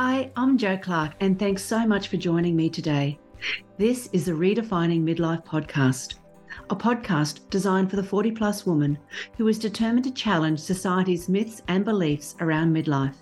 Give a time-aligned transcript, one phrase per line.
[0.00, 3.18] Hi, I'm Jo Clark, and thanks so much for joining me today.
[3.78, 6.14] This is the Redefining Midlife podcast,
[6.70, 8.96] a podcast designed for the 40 plus woman
[9.36, 13.16] who is determined to challenge society's myths and beliefs around midlife.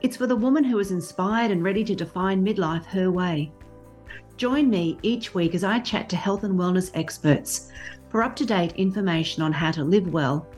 [0.00, 3.52] It's for the woman who is inspired and ready to define midlife her way.
[4.36, 7.70] Join me each week as I chat to health and wellness experts
[8.08, 10.48] for up to date information on how to live well,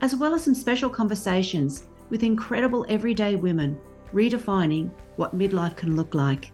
[0.00, 3.80] as well as some special conversations with incredible everyday women
[4.16, 6.50] redefining what midlife can look like.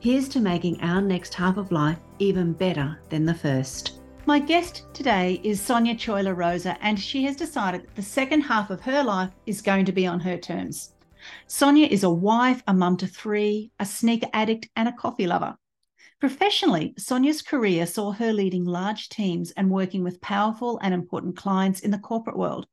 [0.00, 4.00] Here's to making our next half of life even better than the first.
[4.26, 8.40] My guest today is Sonya Choi La Rosa, and she has decided that the second
[8.40, 10.94] half of her life is going to be on her terms.
[11.46, 15.56] Sonya is a wife, a mum to three, a sneaker addict, and a coffee lover.
[16.18, 21.80] Professionally, Sonya's career saw her leading large teams and working with powerful and important clients
[21.80, 22.66] in the corporate world.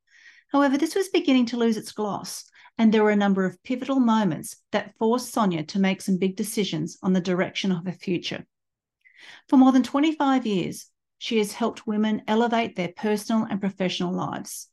[0.52, 4.00] However, this was beginning to lose its gloss and there were a number of pivotal
[4.00, 8.46] moments that forced Sonya to make some big decisions on the direction of her future.
[9.50, 14.70] For more than 25 years, she has helped women elevate their personal and professional lives.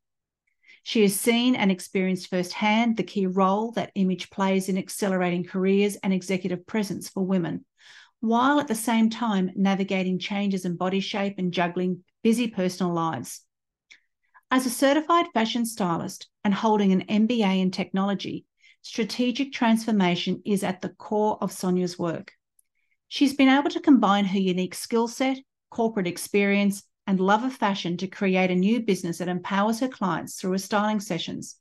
[0.83, 5.97] She has seen and experienced firsthand the key role that image plays in accelerating careers
[5.97, 7.65] and executive presence for women,
[8.21, 13.41] while at the same time navigating changes in body shape and juggling busy personal lives.
[14.51, 18.45] As a certified fashion stylist and holding an MBA in technology,
[18.83, 22.33] strategic transformation is at the core of Sonya's work.
[23.09, 25.39] She's been able to combine her unique skill set,
[25.71, 30.37] corporate experience, and love of fashion to create a new business that empowers her clients
[30.37, 31.57] through her styling sessions.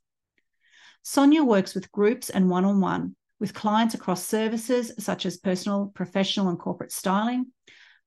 [1.02, 5.92] Sonya works with groups and one on one with clients across services such as personal,
[5.94, 7.46] professional, and corporate styling,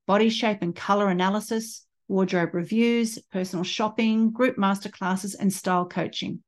[0.07, 6.41] body shape and color analysis, wardrobe reviews, personal shopping, group masterclasses, and style coaching.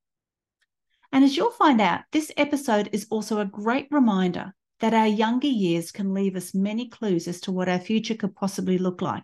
[1.11, 5.47] And as you'll find out, this episode is also a great reminder that our younger
[5.47, 9.23] years can leave us many clues as to what our future could possibly look like.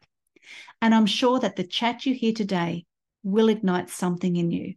[0.82, 2.86] And I'm sure that the chat you hear today
[3.24, 4.76] will ignite something in you.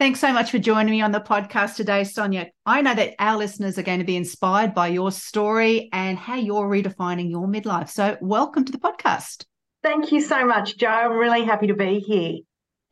[0.00, 2.48] Thanks so much for joining me on the podcast today, Sonya.
[2.66, 6.34] I know that our listeners are going to be inspired by your story and how
[6.34, 7.88] you're redefining your midlife.
[7.88, 9.44] So, welcome to the podcast.
[9.84, 10.88] Thank you so much, Jo.
[10.88, 12.38] I'm really happy to be here.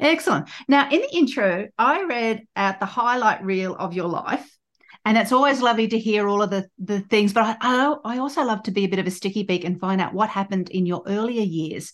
[0.02, 0.50] Excellent.
[0.66, 4.58] Now, in the intro, I read out the highlight reel of your life,
[5.04, 7.32] and it's always lovely to hear all of the, the things.
[7.32, 10.00] But I, I also love to be a bit of a sticky beak and find
[10.00, 11.92] out what happened in your earlier years.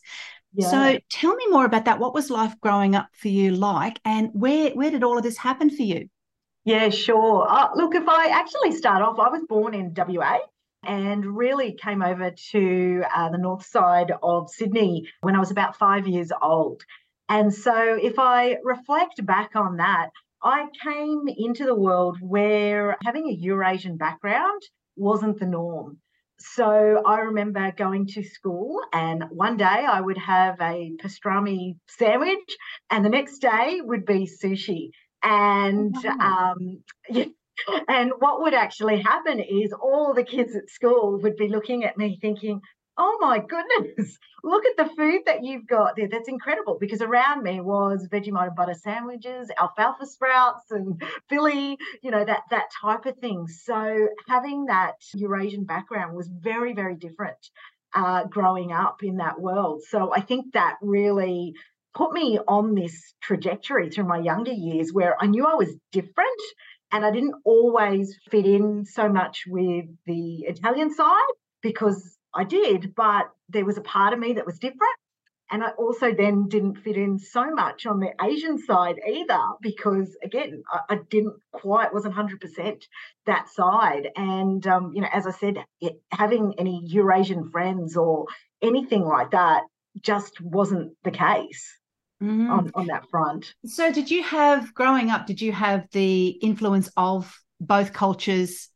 [0.55, 0.71] Yeah.
[0.71, 1.99] So, tell me more about that.
[1.99, 5.37] What was life growing up for you like, and where where did all of this
[5.37, 6.09] happen for you?
[6.65, 7.47] Yeah, sure.
[7.49, 10.39] Uh, look, if I actually start off, I was born in WA
[10.85, 15.77] and really came over to uh, the north side of Sydney when I was about
[15.77, 16.83] five years old.
[17.29, 20.11] And so, if I reflect back on that,
[20.43, 24.63] I came into the world where having a Eurasian background
[24.97, 25.99] wasn't the norm.
[26.41, 32.57] So I remember going to school, and one day I would have a pastrami sandwich,
[32.91, 34.91] and the next day would be sushi.
[35.21, 37.25] And oh, um, yeah,
[37.89, 41.99] and what would actually happen is all the kids at school would be looking at
[41.99, 42.61] me thinking,
[42.99, 46.09] oh my goodness, look at the food that you've got there.
[46.09, 46.77] That's incredible.
[46.81, 51.01] Because around me was Vegemite and butter sandwiches, alfalfa sprouts, and
[51.31, 53.47] Philly, you know, that that type of thing.
[53.47, 57.39] So having that Eurasian background was very, very different
[57.95, 59.83] uh, growing up in that world.
[59.89, 61.55] So I think that really
[61.95, 66.43] put me on this trajectory through my younger years where I knew I was different
[66.93, 71.17] and I didn't always fit in so much with the Italian side
[71.63, 74.97] because I did, but there was a part of me that was different.
[75.51, 80.17] And I also then didn't fit in so much on the Asian side either, because
[80.23, 82.83] again, I, I didn't quite, wasn't 100%
[83.27, 84.11] that side.
[84.15, 88.27] And, um, you know, as I said, it, having any Eurasian friends or
[88.63, 89.63] anything like that
[90.01, 91.67] just wasn't the case
[92.23, 92.51] mm-hmm.
[92.51, 93.55] on, on that front.
[93.65, 95.27] So, did you have growing up?
[95.27, 98.69] Did you have the influence of both cultures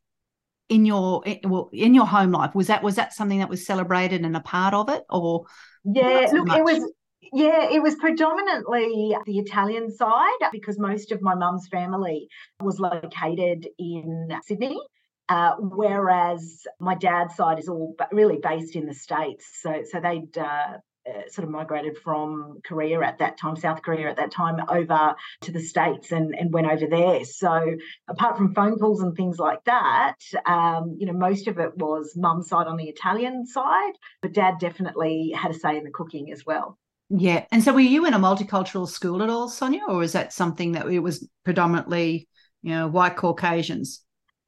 [0.69, 2.55] in your well in your home life?
[2.55, 5.45] Was that was that something that was celebrated and a part of it, or
[5.83, 6.27] yeah?
[6.31, 6.57] Look, much?
[6.59, 6.91] it was.
[7.35, 12.27] Yeah, it was predominantly the Italian side because most of my mum's family
[12.59, 14.79] was located in Sydney.
[15.29, 20.37] Uh, whereas my dad's side is all really based in the states, so so they'd
[20.37, 20.77] uh,
[21.07, 25.15] uh, sort of migrated from Korea at that time, South Korea at that time, over
[25.41, 27.25] to the States and, and went over there.
[27.25, 27.75] So,
[28.07, 30.15] apart from phone calls and things like that,
[30.45, 34.59] um, you know, most of it was mum's side on the Italian side, but dad
[34.59, 36.77] definitely had a say in the cooking as well.
[37.09, 37.45] Yeah.
[37.51, 40.71] And so, were you in a multicultural school at all, Sonya, or is that something
[40.71, 42.27] that it was predominantly,
[42.61, 44.01] you know, white Caucasians?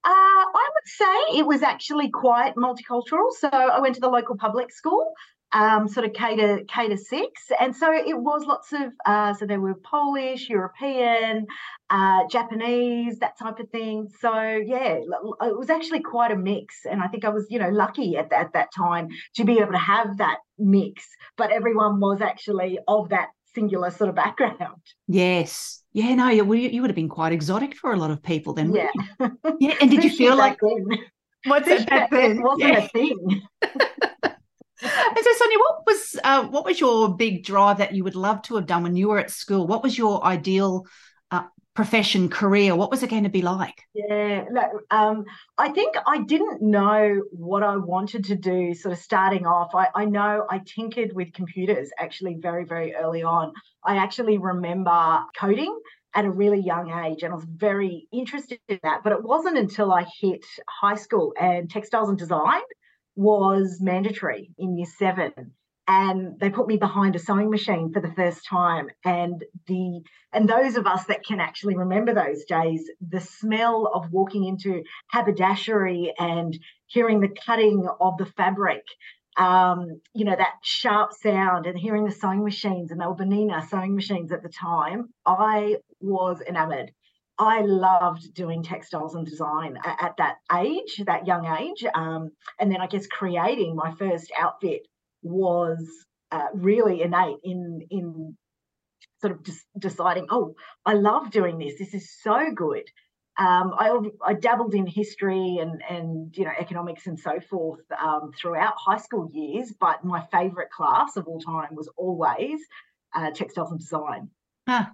[0.06, 3.32] Uh, I would say it was actually quite multicultural.
[3.40, 5.14] So I went to the local public school,
[5.52, 8.92] um, sort of K to K to six, and so it was lots of.
[9.06, 11.46] Uh, so there were Polish, European,
[11.90, 14.10] uh, Japanese, that type of thing.
[14.20, 17.70] So yeah, it was actually quite a mix, and I think I was, you know,
[17.70, 21.06] lucky at, at that time to be able to have that mix.
[21.38, 24.82] But everyone was actually of that singular sort of background.
[25.08, 25.82] Yes.
[25.94, 28.76] Yeah, no, you, you would have been quite exotic for a lot of people then.
[28.76, 28.90] Yeah.
[29.60, 29.76] Yeah.
[29.80, 31.00] And did you feel like then.
[31.46, 32.42] what's it back then?
[32.42, 32.80] wasn't yeah.
[32.80, 33.42] a thing.
[34.82, 38.42] And so, Sonya, what was uh, what was your big drive that you would love
[38.44, 39.68] to have done when you were at school?
[39.68, 40.86] What was your ideal
[41.32, 41.44] uh,
[41.76, 42.76] profession, career?
[42.76, 43.84] What was it going to be like?
[43.94, 44.44] Yeah,
[44.92, 45.26] um,
[45.58, 48.74] I think I didn't know what I wanted to do.
[48.74, 53.24] Sort of starting off, I, I know I tinkered with computers actually very, very early
[53.24, 53.54] on.
[53.84, 55.78] I actually remember coding
[56.14, 59.02] at a really young age and I was very interested in that.
[59.04, 62.62] But it wasn't until I hit high school and textiles and design
[63.16, 65.54] was mandatory in year seven
[65.88, 68.90] and they put me behind a sewing machine for the first time.
[69.04, 70.02] And the
[70.34, 74.84] and those of us that can actually remember those days the smell of walking into
[75.08, 76.58] haberdashery and
[76.88, 78.84] hearing the cutting of the fabric
[79.38, 83.68] um, you know that sharp sound and hearing the sewing machines and they were Bernina
[83.68, 86.92] sewing machines at the time i was enamored
[87.38, 91.84] I loved doing textiles and design at, at that age, that young age.
[91.94, 94.88] Um, and then I guess creating my first outfit
[95.22, 95.86] was
[96.32, 98.38] uh, really innate in in
[99.22, 100.56] sort of just deciding, oh,
[100.86, 101.78] I love doing this.
[101.78, 102.84] This is so good.
[103.38, 108.32] Um, I, I dabbled in history and and you know economics and so forth um,
[108.40, 112.62] throughout high school years, but my favourite class of all time was always
[113.14, 114.30] uh, textiles and design.
[114.68, 114.86] Huh.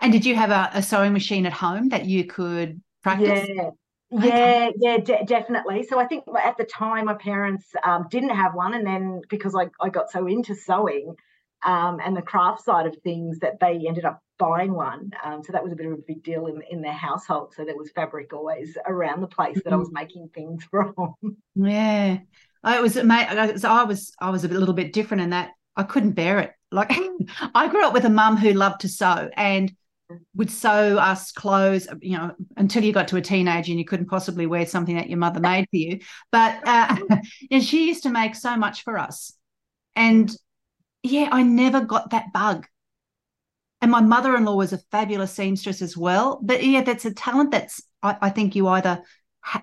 [0.00, 3.48] And did you have a, a sewing machine at home that you could practice?
[3.48, 3.70] Yeah.
[4.10, 5.82] Yeah, yeah, de- definitely.
[5.82, 9.54] So I think at the time my parents um, didn't have one, and then because
[9.54, 11.14] I, I got so into sewing
[11.62, 15.10] um, and the craft side of things, that they ended up buying one.
[15.22, 17.52] Um, so that was a bit of a big deal in in their household.
[17.54, 19.98] So there was fabric always around the place that I was mm-hmm.
[19.98, 20.94] making things from.
[21.54, 22.18] Yeah,
[22.64, 26.12] I was So I was I was a little bit different in that I couldn't
[26.12, 26.52] bear it.
[26.70, 26.92] Like
[27.54, 29.72] I grew up with a mum who loved to sew and
[30.34, 34.06] would sew us clothes, you know, until you got to a teenager and you couldn't
[34.06, 36.00] possibly wear something that your mother made for you.
[36.32, 36.96] But uh,
[37.50, 39.32] and she used to make so much for us.
[39.94, 40.34] And
[41.02, 42.66] yeah, I never got that bug.
[43.80, 46.40] And my mother-in-law was a fabulous seamstress as well.
[46.42, 49.02] But yeah, that's a talent that's I, I think you either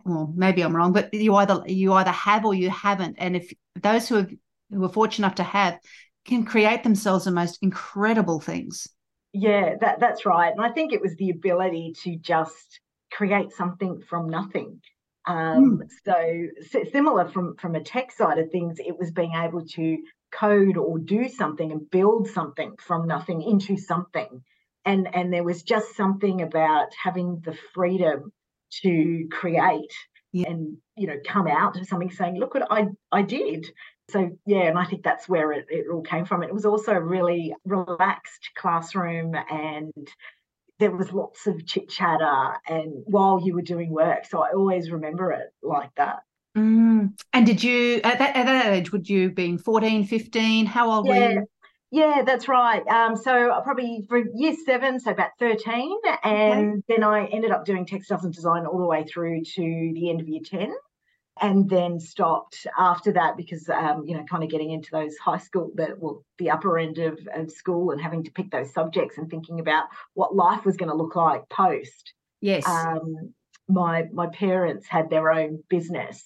[0.04, 3.16] well, maybe I'm wrong, but you either you either have or you haven't.
[3.20, 4.32] And if those who have
[4.72, 5.80] who are fortunate enough to have
[6.26, 8.88] can create themselves the most incredible things.
[9.34, 10.52] Yeah, that, that's right.
[10.52, 12.80] And I think it was the ability to just
[13.12, 14.82] create something from nothing.
[15.28, 15.90] Um, mm.
[16.06, 19.98] so, similar from from a tech side of things, it was being able to
[20.32, 24.44] code or do something and build something from nothing into something.
[24.86, 28.32] And and there was just something about having the freedom
[28.84, 29.94] to create
[30.32, 30.50] yeah.
[30.50, 33.66] and you know come out to something saying, look what I I did
[34.10, 36.92] so yeah and i think that's where it, it all came from it was also
[36.92, 39.94] a really relaxed classroom and
[40.80, 44.92] there was lots of chit chatter and while you were doing work so i always
[44.92, 46.20] remember it like that
[46.58, 47.12] mm.
[47.34, 51.08] and did you at that, at that age would you been 14 15 how old
[51.08, 51.14] yeah.
[51.14, 51.48] were you
[51.92, 52.86] yeah, that's right.
[52.88, 55.98] Um, so probably for year seven, so about 13.
[56.24, 56.82] And okay.
[56.90, 59.62] then I ended up doing textiles and design all the way through to
[59.94, 60.74] the end of year 10
[61.42, 65.38] and then stopped after that because um, you know kind of getting into those high
[65.38, 69.18] school the well the upper end of, of school and having to pick those subjects
[69.18, 72.66] and thinking about what life was going to look like post yes.
[72.68, 73.34] um,
[73.68, 76.24] my my parents had their own business.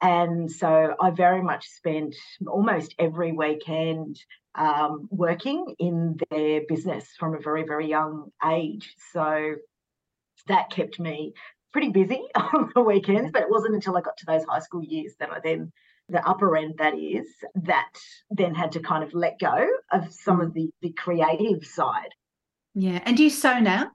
[0.00, 2.16] And so i very much spent
[2.46, 4.18] almost every weekend
[4.56, 8.94] um, working in their business from a very very young age.
[9.12, 9.54] So
[10.48, 11.34] that kept me
[11.72, 14.82] pretty busy on the weekends, but it wasn't until I got to those high school
[14.82, 15.72] years that I then,
[16.08, 17.88] the upper end that is, that
[18.30, 20.46] then had to kind of let go of some mm.
[20.46, 22.10] of the, the creative side.
[22.74, 23.00] Yeah.
[23.04, 23.92] And do you sew now?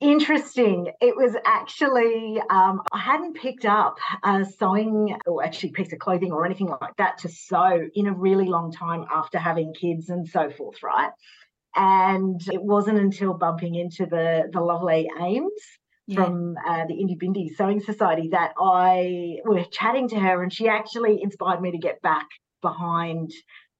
[0.00, 0.90] Interesting.
[1.00, 6.32] It was actually, um, I hadn't picked up a sewing or actually piece of clothing
[6.32, 10.26] or anything like that to sew in a really long time after having kids and
[10.26, 11.12] so forth, right?
[11.76, 15.52] And it wasn't until bumping into the, the lovely Ames
[16.12, 16.24] yeah.
[16.24, 20.68] from uh, the Indie Bindi Sewing Society that I were chatting to her, and she
[20.68, 22.26] actually inspired me to get back
[22.60, 23.32] behind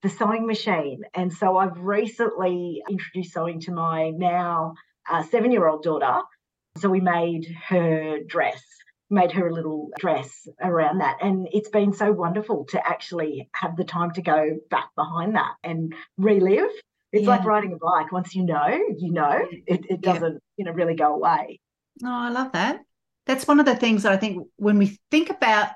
[0.03, 1.03] the sewing machine.
[1.15, 4.75] And so I've recently introduced sewing to my now
[5.11, 6.21] uh, seven year old daughter.
[6.79, 8.63] So we made her dress
[9.13, 11.19] made her a little dress around that.
[11.21, 15.53] And it's been so wonderful to actually have the time to go back behind that
[15.63, 16.71] and relive.
[17.13, 17.29] It's yeah.
[17.29, 18.11] like riding a bike.
[18.11, 20.39] Once you know, you know, it, it doesn't, yeah.
[20.57, 21.61] you know, really go away.
[22.05, 22.81] Oh, I love that.
[23.27, 25.71] That's one of the things that I think when we think about,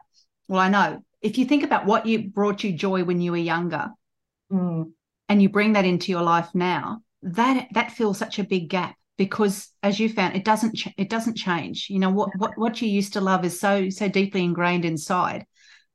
[0.48, 3.38] well, I know if you think about what you brought you joy when you were
[3.38, 3.90] younger
[4.52, 4.90] mm.
[5.28, 8.94] and you bring that into your life now, that that fills such a big gap
[9.16, 12.80] because as you found it doesn't ch- it doesn't change you know what, what what
[12.80, 15.44] you used to love is so so deeply ingrained inside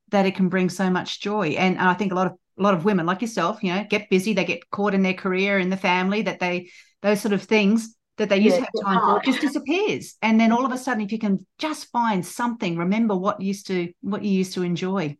[0.09, 2.73] that it can bring so much joy and i think a lot of a lot
[2.73, 5.69] of women like yourself you know get busy they get caught in their career in
[5.69, 6.69] the family that they
[7.01, 10.39] those sort of things that they used yeah, to have time for just disappears and
[10.39, 13.91] then all of a sudden if you can just find something remember what used to
[14.01, 15.15] what you used to enjoy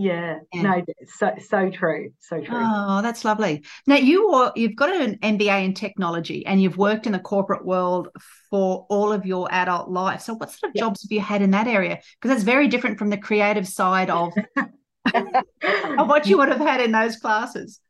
[0.00, 2.56] yeah, yeah, no, so so true, so true.
[2.56, 3.64] Oh, that's lovely.
[3.84, 7.64] Now you are you've got an MBA in technology, and you've worked in the corporate
[7.64, 8.08] world
[8.48, 10.20] for all of your adult life.
[10.20, 11.98] So, what sort of jobs have you had in that area?
[12.20, 14.32] Because that's very different from the creative side of
[15.14, 17.80] of what you would have had in those classes.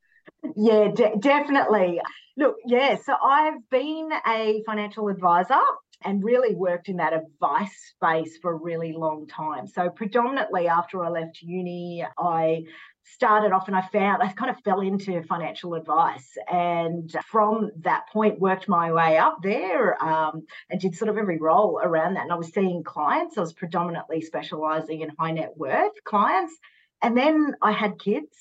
[0.57, 2.01] Yeah, de- definitely.
[2.39, 5.59] Look, yeah, so I've been a financial advisor
[6.05, 9.67] and really worked in that advice space for a really long time.
[9.67, 12.63] So, predominantly after I left uni, I
[13.03, 16.37] started off and I found I kind of fell into financial advice.
[16.49, 21.39] And from that point, worked my way up there um, and did sort of every
[21.39, 22.23] role around that.
[22.23, 26.57] And I was seeing clients, I was predominantly specializing in high net worth clients.
[27.03, 28.37] And then I had kids.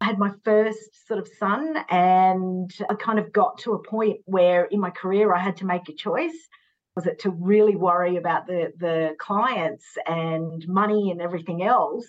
[0.00, 4.20] I had my first sort of son, and I kind of got to a point
[4.26, 6.36] where in my career I had to make a choice.
[6.94, 12.06] Was it to really worry about the the clients and money and everything else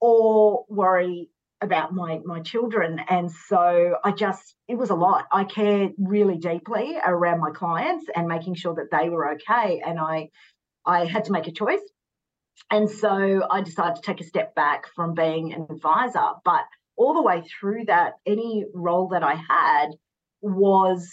[0.00, 1.28] or worry
[1.60, 3.00] about my my children?
[3.08, 5.26] And so i just it was a lot.
[5.32, 9.98] I cared really deeply around my clients and making sure that they were okay and
[9.98, 10.30] i
[10.86, 11.86] i had to make a choice.
[12.70, 16.64] And so i decided to take a step back from being an advisor but
[16.98, 19.88] all the way through that any role that i had
[20.40, 21.08] was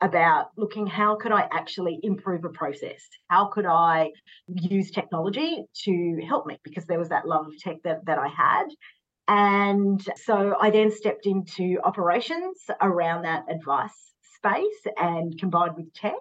[0.00, 3.02] about looking how could I actually improve a process?
[3.28, 4.10] How could I
[4.48, 6.58] use technology to help me?
[6.64, 8.68] Because there was that love of tech that, that I had.
[9.28, 16.14] And so I then stepped into operations around that advice space and combined with tech.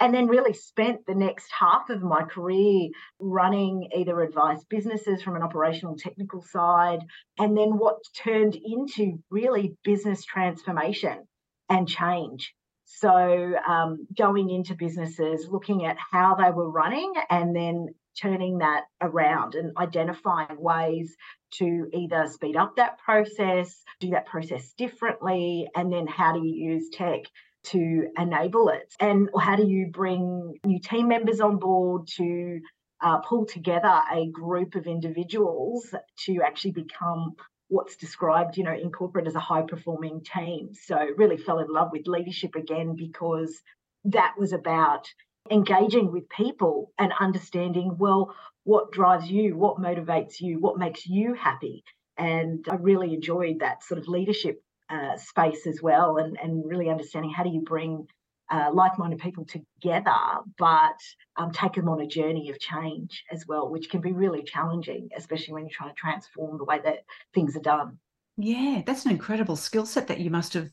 [0.00, 2.88] And then really spent the next half of my career
[3.18, 7.00] running either advice businesses from an operational technical side,
[7.38, 11.28] and then what turned into really business transformation
[11.68, 12.54] and change.
[12.84, 18.84] So, um, going into businesses, looking at how they were running and then turning that
[19.00, 21.16] around and identifying ways
[21.52, 26.72] to either speed up that process, do that process differently, and then how do you
[26.72, 27.20] use tech
[27.64, 28.94] to enable it?
[29.00, 32.60] And how do you bring new team members on board to
[33.02, 35.94] uh, pull together a group of individuals
[36.26, 37.34] to actually become
[37.68, 40.70] what's described, you know, in corporate as a high performing team.
[40.74, 43.60] So really fell in love with leadership again because
[44.04, 45.06] that was about
[45.50, 51.34] engaging with people and understanding, well, what drives you, what motivates you, what makes you
[51.34, 51.84] happy.
[52.18, 56.90] And I really enjoyed that sort of leadership uh, space as well, and, and really
[56.90, 58.06] understanding how do you bring
[58.50, 60.10] uh, like-minded people together,
[60.58, 60.96] but
[61.36, 65.08] um, take them on a journey of change as well, which can be really challenging,
[65.16, 67.98] especially when you're trying to transform the way that things are done.
[68.36, 70.68] Yeah, that's an incredible skill set that you must have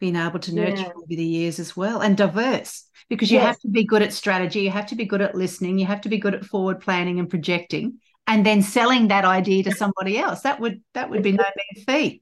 [0.00, 0.92] been able to nurture yeah.
[0.96, 3.46] over the years as well, and diverse because you yes.
[3.46, 6.00] have to be good at strategy, you have to be good at listening, you have
[6.00, 10.18] to be good at forward planning and projecting, and then selling that idea to somebody
[10.18, 10.40] else.
[10.40, 12.21] That would that would be no mean feat.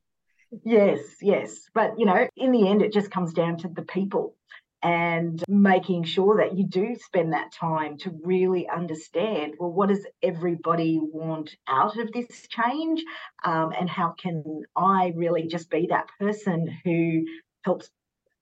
[0.64, 4.34] Yes, yes, but you know, in the end, it just comes down to the people
[4.82, 10.06] and making sure that you do spend that time to really understand well what does
[10.22, 13.04] everybody want out of this change?
[13.44, 14.42] Um, and how can
[14.76, 17.26] i really just be that person who
[17.64, 17.90] helps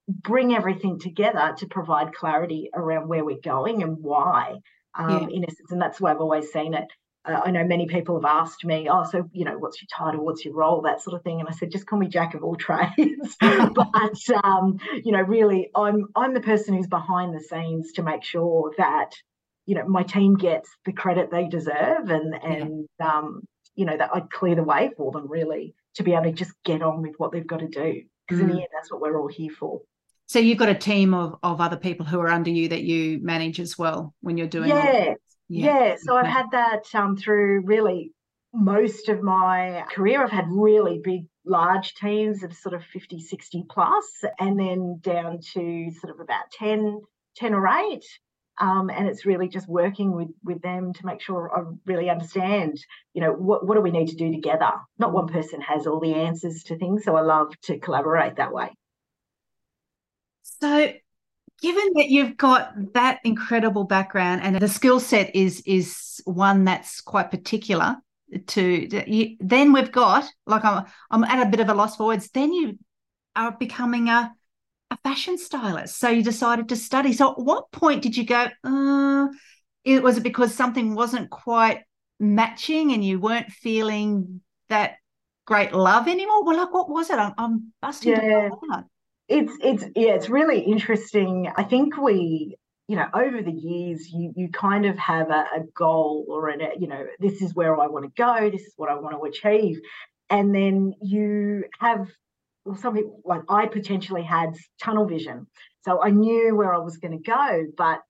[0.09, 4.57] bring everything together to provide clarity around where we're going and why?
[4.99, 5.37] Um, yeah.
[5.37, 6.87] in essence and that's the way i've always seen it
[7.25, 10.25] uh, I know many people have asked me, oh, so, you know, what's your title?
[10.25, 10.83] What's your role?
[10.83, 11.41] That sort of thing.
[11.41, 13.37] And I said, just call me Jack of all trades.
[13.41, 18.25] but, um, you know, really, I'm, I'm the person who's behind the scenes to make
[18.25, 19.11] sure that,
[19.67, 23.07] you know, my team gets the credit they deserve and, and, yeah.
[23.07, 23.43] um,
[23.75, 26.53] you know, that I clear the way for them really to be able to just
[26.65, 28.03] get on with what they've got to do.
[28.27, 28.45] Because mm.
[28.45, 28.61] in the mm.
[28.61, 29.81] end, that's what we're all here for.
[30.27, 33.19] So you've got a team of, of other people who are under you that you
[33.23, 35.15] manage as well when you're doing yeah
[35.49, 35.89] yeah.
[35.89, 38.13] yeah so I've had that um, through really
[38.53, 40.23] most of my career.
[40.23, 45.41] I've had really big, large teams of sort of 50, 60 plus, and then down
[45.55, 47.01] to sort of about 10,
[47.37, 48.05] 10 or 8.
[48.61, 52.77] Um, and it's really just working with with them to make sure I really understand,
[53.15, 54.73] you know, what what do we need to do together?
[54.99, 58.53] Not one person has all the answers to things, so I love to collaborate that
[58.53, 58.71] way.
[60.43, 60.93] So,
[61.61, 67.01] given that you've got that incredible background and the skill set is is one that's
[67.01, 67.97] quite particular
[68.49, 72.07] to you, then we've got like I'm I'm at a bit of a loss for
[72.07, 72.31] words.
[72.31, 72.79] Then you
[73.35, 74.33] are becoming a
[74.91, 75.99] a fashion stylist.
[75.99, 77.13] So you decided to study.
[77.13, 78.47] So at what point did you go?
[78.65, 79.29] Uh,
[79.85, 81.83] it was it because something wasn't quite
[82.21, 84.97] matching and you weren't feeling that
[85.47, 86.45] great love anymore?
[86.45, 87.19] Well, like what was it?
[87.19, 88.51] I'm, I'm busting yeah.
[89.29, 91.51] It's it's yeah, it's really interesting.
[91.55, 92.57] I think we
[92.87, 96.57] you know over the years you you kind of have a, a goal or a
[96.79, 98.51] you know this is where I want to go.
[98.51, 99.81] This is what I want to achieve,
[100.31, 102.09] and then you have
[102.65, 102.95] well,
[103.25, 105.47] like I potentially had tunnel vision.
[105.83, 108.01] So I knew where I was going to go, but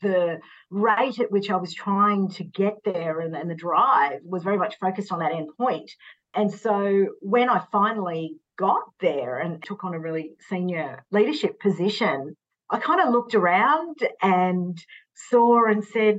[0.00, 0.38] the
[0.70, 4.56] rate at which I was trying to get there and, and the drive was very
[4.56, 5.90] much focused on that end point.
[6.34, 12.36] And so when I finally got there and took on a really senior leadership position,
[12.70, 14.76] I kind of looked around and
[15.14, 16.18] saw and said,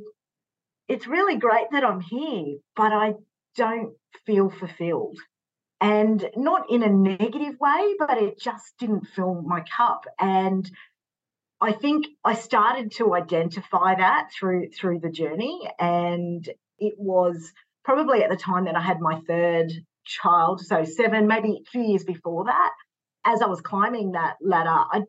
[0.88, 3.14] it's really great that I'm here, but I
[3.56, 3.94] don't
[4.26, 5.18] feel fulfilled
[5.82, 10.06] and not in a negative way, but it just didn't fill my cup.
[10.20, 10.70] And
[11.62, 16.48] I think I started to identify that through through the journey, and
[16.80, 17.52] it was
[17.84, 19.72] probably at the time that I had my third
[20.10, 22.72] child, so seven, maybe a few years before that.
[23.26, 25.04] As I was climbing that ladder, I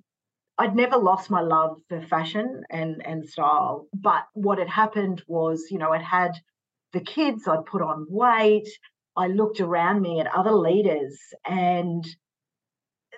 [0.58, 5.68] I'd never lost my love for fashion and and style, but what had happened was,
[5.70, 6.32] you know, I'd had
[6.92, 8.68] the kids, I'd put on weight,
[9.16, 12.04] I looked around me at other leaders and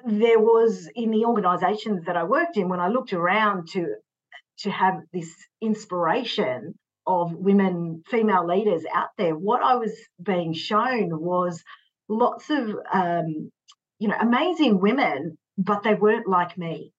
[0.05, 3.95] there was in the organizations that I worked in when I looked around to
[4.59, 6.75] to have this inspiration
[7.07, 9.93] of women female leaders out there what I was
[10.23, 11.63] being shown was
[12.09, 13.51] lots of um,
[13.99, 16.93] you know amazing women but they weren't like me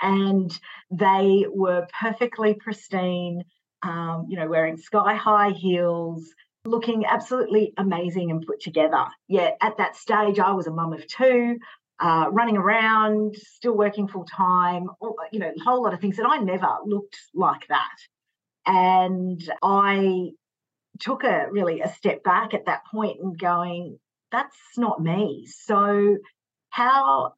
[0.00, 0.50] and
[0.90, 3.44] they were perfectly pristine
[3.82, 9.04] um, you know wearing sky high heels looking absolutely amazing and put together.
[9.26, 11.58] Yet at that stage, I was a mum of two,
[12.00, 14.88] uh, running around, still working full time,
[15.32, 16.18] you know, a whole lot of things.
[16.18, 17.96] And I never looked like that.
[18.68, 20.30] And I
[21.00, 23.98] took a really a step back at that point and going,
[24.30, 25.46] that's not me.
[25.46, 26.18] So
[26.70, 27.32] how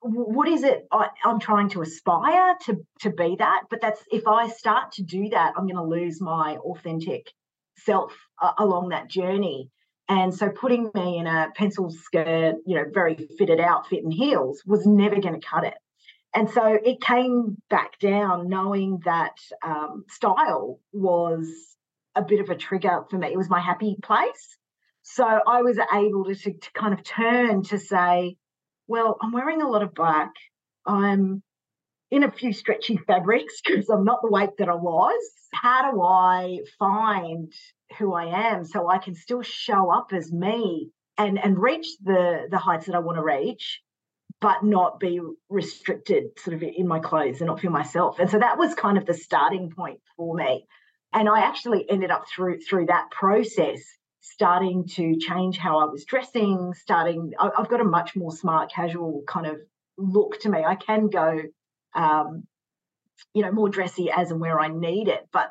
[0.00, 4.26] what is it I, am trying to aspire to to be that but that's if
[4.26, 7.28] i start to do that i'm going to lose my authentic
[7.84, 9.70] self uh, along that journey.
[10.08, 14.62] And so putting me in a pencil skirt, you know, very fitted outfit and heels
[14.66, 15.74] was never going to cut it.
[16.34, 21.46] And so it came back down knowing that um, style was
[22.14, 23.28] a bit of a trigger for me.
[23.28, 24.56] It was my happy place.
[25.02, 28.36] So I was able to, to, to kind of turn to say,
[28.86, 30.30] well, I'm wearing a lot of black.
[30.86, 31.42] I'm
[32.10, 35.22] in a few stretchy fabrics because I'm not the weight that I was.
[35.52, 37.52] How do I find
[37.98, 42.46] who I am so I can still show up as me and and reach the
[42.50, 43.80] the heights that I want to reach,
[44.42, 48.18] but not be restricted sort of in my clothes and not feel myself.
[48.18, 50.66] And so that was kind of the starting point for me.
[51.14, 53.80] And I actually ended up through through that process
[54.20, 59.22] starting to change how I was dressing, starting I've got a much more smart casual
[59.26, 59.56] kind of
[59.96, 60.62] look to me.
[60.64, 61.40] I can go
[61.94, 62.44] um,
[63.34, 65.50] you know, more dressy as and where I need it, but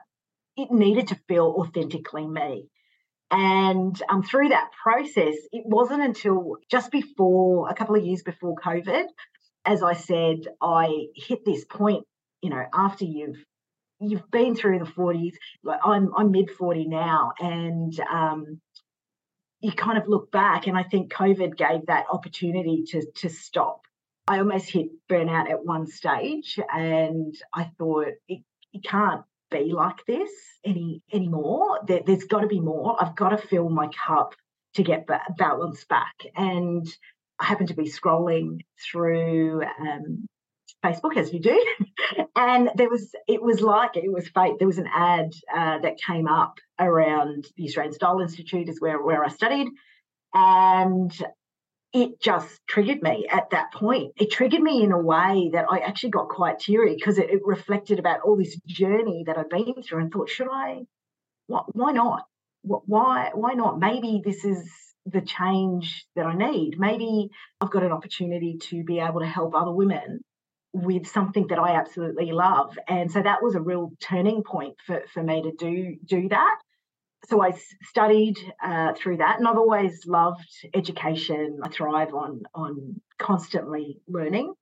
[0.57, 2.67] it needed to feel authentically me.
[3.31, 8.55] And um, through that process, it wasn't until just before a couple of years before
[8.57, 9.05] COVID,
[9.63, 12.05] as I said, I hit this point,
[12.41, 13.43] you know, after you've
[14.01, 18.59] you've been through the 40s, like I'm I'm mid 40 now, and um,
[19.61, 23.81] you kind of look back, and I think COVID gave that opportunity to to stop.
[24.27, 28.41] I almost hit burnout at one stage, and I thought it,
[28.73, 30.31] it can't be like this
[30.65, 31.81] any anymore.
[31.85, 32.97] There, has got to be more.
[32.99, 34.33] I've got to fill my cup
[34.75, 36.15] to get balance back.
[36.35, 36.87] And
[37.39, 38.61] I happened to be scrolling
[38.91, 40.27] through um,
[40.83, 41.65] Facebook as you do,
[42.35, 44.55] and there was it was like it was fate.
[44.57, 49.01] There was an ad uh, that came up around the Australian Style Institute, is where
[49.01, 49.67] where I studied,
[50.33, 51.11] and
[51.93, 54.13] it just triggered me at that point.
[54.17, 57.41] It triggered me in a way that I actually got quite teary because it, it,
[57.43, 60.83] reflected about all this journey that I've been through and thought, should I?
[61.47, 62.23] What, why not?
[62.61, 63.31] What, why?
[63.33, 63.79] Why not?
[63.79, 64.69] Maybe this is
[65.05, 66.79] the change that I need.
[66.79, 70.21] Maybe I've got an opportunity to be able to help other women
[70.73, 72.77] with something that I absolutely love.
[72.87, 76.57] And so that was a real turning point for, for me to do do that.
[77.25, 77.53] So I
[77.83, 81.59] studied uh, through that, and I've always loved education.
[81.63, 84.53] I thrive on on constantly learning,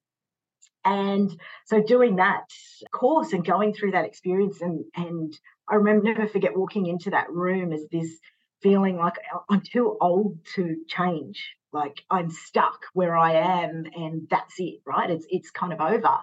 [0.86, 1.30] and
[1.66, 2.46] so doing that
[2.92, 5.38] course and going through that experience, and and
[5.70, 8.20] I remember never forget walking into that room as this
[8.62, 9.16] feeling like
[9.50, 15.10] I'm too old to change like I'm stuck where I am and that's it, right?
[15.10, 16.18] It's it's kind of over.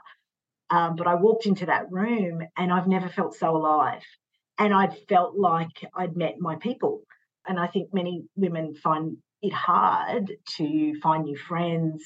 [0.70, 4.02] Um, but I walked into that room and I've never felt so alive.
[4.58, 7.02] And I'd felt like I'd met my people.
[7.46, 12.02] And I think many women find it hard to find new friends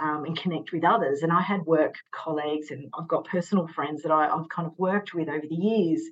[0.00, 1.22] um, and connect with others.
[1.22, 4.72] And I had work colleagues and I've got personal friends that I, I've kind of
[4.78, 6.02] worked with over the years.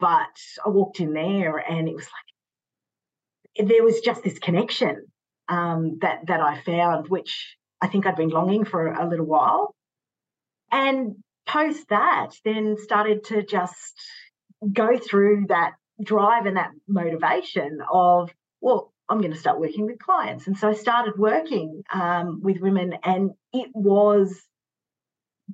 [0.00, 5.06] But I walked in there and it was like there was just this connection
[5.48, 9.74] um, that that I found, which I think I'd been longing for a little while.
[10.72, 13.94] And post that, then started to just
[14.72, 19.98] go through that drive and that motivation of, well, I'm going to start working with
[19.98, 20.46] clients.
[20.46, 24.42] And so I started working um, with women, and it was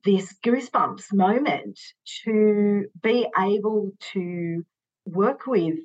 [0.05, 1.79] this goosebumps moment
[2.25, 4.65] to be able to
[5.05, 5.79] work with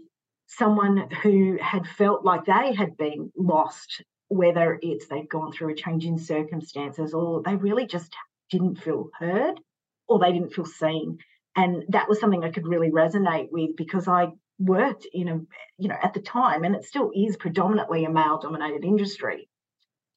[0.48, 5.76] someone who had felt like they had been lost, whether it's they've gone through a
[5.76, 8.16] change in circumstances or they really just
[8.50, 9.60] didn't feel heard
[10.08, 11.18] or they didn't feel seen.
[11.58, 14.28] And that was something I could really resonate with because I
[14.60, 15.40] worked in a,
[15.80, 19.50] you know, at the time, and it still is predominantly a male dominated industry.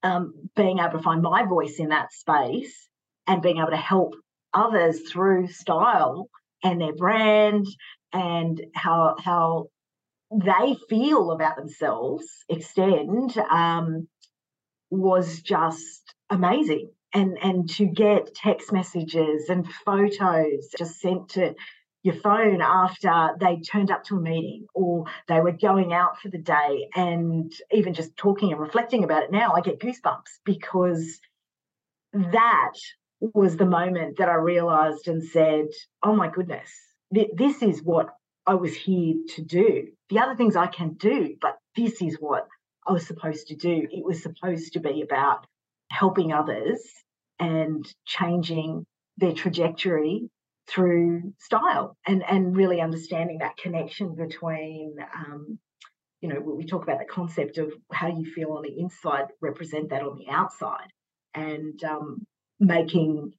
[0.02, 2.88] Um, being able to find my voice in that space
[3.26, 4.14] and being able to help
[4.54, 6.28] others through style
[6.62, 7.66] and their brand
[8.12, 9.66] and how how
[10.30, 14.08] they feel about themselves extend um,
[14.90, 16.90] was just amazing.
[17.12, 21.54] And and to get text messages and photos just sent to
[22.02, 26.28] your phone after they turned up to a meeting or they were going out for
[26.28, 31.20] the day and even just talking and reflecting about it now, I get goosebumps because
[32.12, 32.72] that
[33.20, 35.66] was the moment that I realized and said,
[36.02, 36.70] oh my goodness,
[37.12, 38.08] th- this is what
[38.46, 39.88] I was here to do.
[40.08, 42.48] The other things I can do, but this is what
[42.86, 43.86] I was supposed to do.
[43.90, 45.46] It was supposed to be about
[45.90, 46.80] helping others
[47.38, 48.86] and changing
[49.18, 50.28] their trajectory
[50.68, 55.58] through style and, and really understanding that connection between, um,
[56.20, 59.90] you know, we talk about the concept of how you feel on the inside, represent
[59.90, 60.88] that on the outside,
[61.34, 62.24] and um,
[62.60, 63.32] making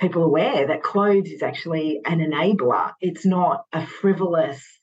[0.00, 2.92] people aware that clothes is actually an enabler.
[3.00, 4.77] It's not a frivolous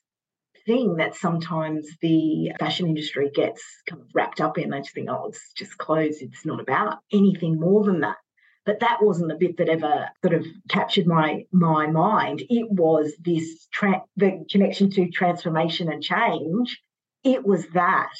[0.66, 4.70] thing that sometimes the fashion industry gets kind of wrapped up in.
[4.70, 6.18] They just think, oh, it's just clothes.
[6.20, 8.16] It's not about anything more than that.
[8.64, 12.42] But that wasn't the bit that ever sort of captured my my mind.
[12.50, 16.80] It was this tra- the connection to transformation and change.
[17.22, 18.12] It was that,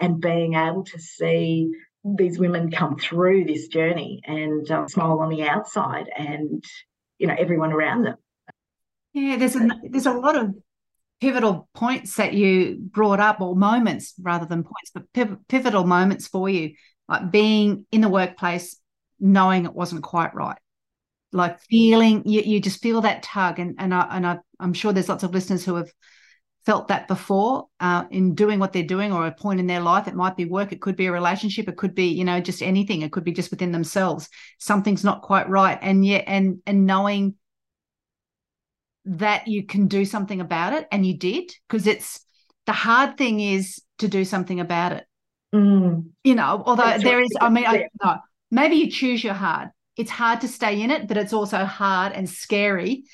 [0.00, 1.70] and being able to see
[2.04, 6.64] these women come through this journey and um, smile on the outside and
[7.18, 8.16] you know everyone around them
[9.12, 10.52] yeah there's a there's a lot of
[11.22, 16.48] pivotal points that you brought up or moments rather than points but pivotal moments for
[16.48, 16.72] you
[17.08, 18.80] like being in the workplace
[19.20, 20.58] knowing it wasn't quite right
[21.30, 24.92] like feeling you, you just feel that tug and and I, and I, I'm sure
[24.92, 25.92] there's lots of listeners who have
[26.66, 30.06] felt that before uh, in doing what they're doing or a point in their life.
[30.06, 32.62] It might be work, it could be a relationship, it could be you know just
[32.62, 33.02] anything.
[33.02, 34.28] It could be just within themselves.
[34.58, 37.36] Something's not quite right, and yet and and knowing
[39.04, 42.20] that you can do something about it, and you did because it's
[42.66, 45.06] the hard thing is to do something about it.
[45.54, 46.10] Mm.
[46.24, 47.24] You know, although That's there right.
[47.24, 48.16] is, I mean, I, no,
[48.50, 49.68] maybe you choose your hard.
[49.96, 53.04] It's hard to stay in it, but it's also hard and scary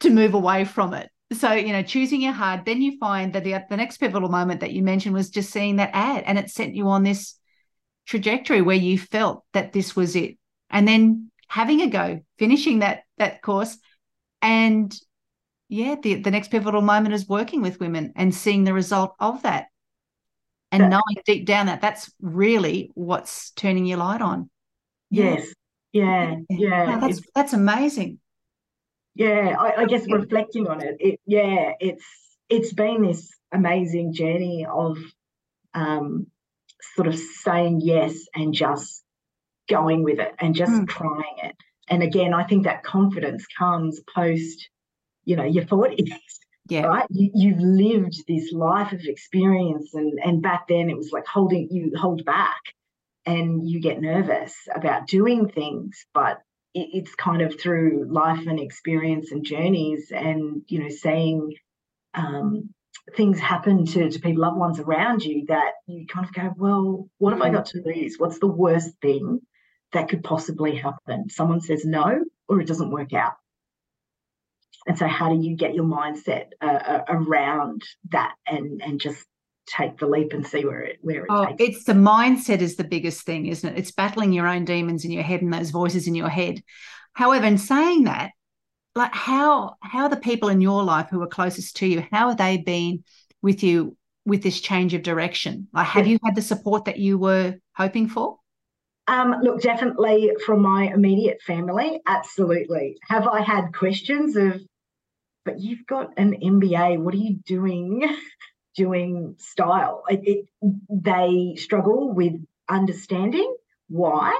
[0.00, 3.44] to move away from it so you know choosing your hard then you find that
[3.44, 6.50] the, the next pivotal moment that you mentioned was just seeing that ad and it
[6.50, 7.34] sent you on this
[8.06, 10.38] trajectory where you felt that this was it
[10.70, 13.76] and then having a go finishing that that course
[14.40, 14.98] and
[15.68, 19.42] yeah the, the next pivotal moment is working with women and seeing the result of
[19.42, 19.66] that.
[20.70, 20.88] And yeah.
[20.88, 24.50] knowing deep down that that's really what's turning your light on.
[25.10, 25.46] Yes.
[25.92, 26.36] Yeah.
[26.50, 26.98] Yeah, yeah.
[26.98, 28.18] that's that's amazing.
[29.14, 32.04] Yeah I, I, guess reflecting on it, it yeah it's
[32.48, 34.98] it's been this amazing journey of
[35.74, 36.26] um,
[36.94, 39.02] sort of saying yes and just
[39.68, 40.88] going with it and just mm.
[40.88, 41.56] trying it.
[41.88, 44.68] And again i think that confidence comes post
[45.28, 46.10] you know your 40s
[46.68, 51.10] yeah right you, you've lived this life of experience and and back then it was
[51.12, 52.60] like holding you hold back
[53.26, 56.38] and you get nervous about doing things but
[56.74, 61.54] it, it's kind of through life and experience and journeys and, you know, seeing
[62.14, 62.70] um,
[63.16, 67.08] things happen to, to people, loved ones around you that you kind of go, well,
[67.18, 67.54] what have I mm.
[67.54, 68.16] got to lose?
[68.18, 69.40] What's the worst thing
[69.92, 71.30] that could possibly happen?
[71.30, 73.34] Someone says no, or it doesn't work out.
[74.88, 79.24] And so, how do you get your mindset uh, uh around that and and just
[79.68, 81.62] take the leap and see where it where it oh, takes.
[81.62, 83.78] It's the mindset is the biggest thing, isn't it?
[83.78, 86.62] It's battling your own demons in your head and those voices in your head.
[87.12, 88.30] However, in saying that,
[88.94, 92.28] like how how are the people in your life who are closest to you, how
[92.28, 93.04] have they been
[93.42, 95.68] with you with this change of direction?
[95.72, 98.38] Like have you had the support that you were hoping for?
[99.06, 102.98] Um, look, definitely from my immediate family, absolutely.
[103.08, 104.60] Have I had questions of,
[105.48, 108.06] but you've got an MBA, what are you doing?
[108.76, 110.04] doing style.
[110.08, 112.34] It, it, they struggle with
[112.68, 113.56] understanding
[113.88, 114.38] why.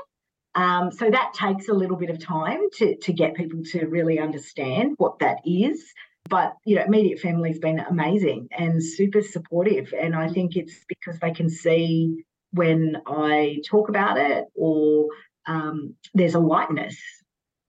[0.55, 4.19] Um, so that takes a little bit of time to, to get people to really
[4.21, 5.83] understand what that is.
[6.29, 9.95] But you know, immediate family's been amazing and super supportive.
[9.99, 15.09] And I think it's because they can see when I talk about it or
[15.47, 16.97] um, there's a lightness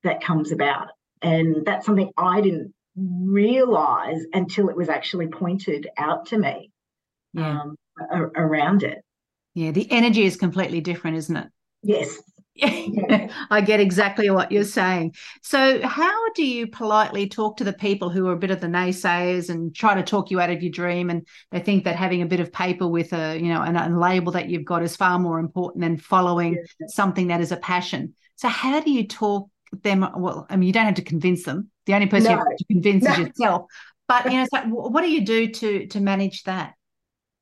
[0.04, 0.90] that comes about.
[1.22, 6.72] And that's something I didn't realize until it was actually pointed out to me
[7.34, 7.62] yeah.
[7.62, 7.76] um,
[8.36, 9.00] around it.
[9.54, 11.48] Yeah, the energy is completely different, isn't it?
[11.84, 12.22] Yes.
[13.50, 15.16] I get exactly what you're saying.
[15.42, 18.68] So, how do you politely talk to the people who are a bit of the
[18.68, 21.10] naysayers and try to talk you out of your dream?
[21.10, 24.34] And they think that having a bit of paper with a, you know, a label
[24.34, 26.88] that you've got is far more important than following yeah.
[26.88, 28.14] something that is a passion.
[28.36, 29.50] So, how do you talk
[29.84, 30.06] them?
[30.18, 31.70] Well, I mean, you don't have to convince them.
[31.90, 32.32] The only person no.
[32.34, 33.12] you have to convince no.
[33.14, 33.66] is yourself.
[34.08, 36.76] But you know, so what do you do to to manage that?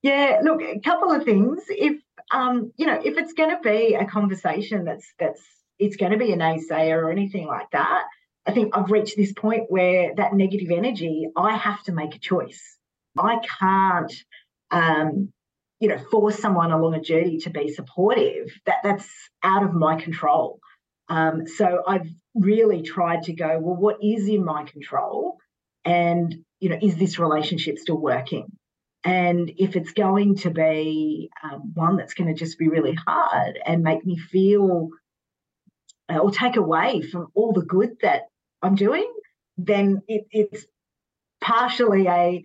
[0.01, 1.63] Yeah, look, a couple of things.
[1.67, 5.41] If um, you know, if it's going to be a conversation that's that's
[5.79, 8.05] it's going to be a naysayer or anything like that,
[8.45, 12.19] I think I've reached this point where that negative energy, I have to make a
[12.19, 12.77] choice.
[13.19, 14.13] I can't,
[14.71, 15.33] um,
[15.81, 18.57] you know, force someone along a journey to be supportive.
[18.65, 19.09] That that's
[19.43, 20.61] out of my control.
[21.09, 25.37] Um, so I've really tried to go, well, what is in my control?
[25.85, 28.47] And, you know, is this relationship still working?
[29.03, 33.57] And if it's going to be um, one that's going to just be really hard
[33.65, 34.89] and make me feel
[36.09, 38.23] uh, or take away from all the good that
[38.61, 39.09] I'm doing,
[39.57, 40.65] then it, it's
[41.39, 42.43] partially a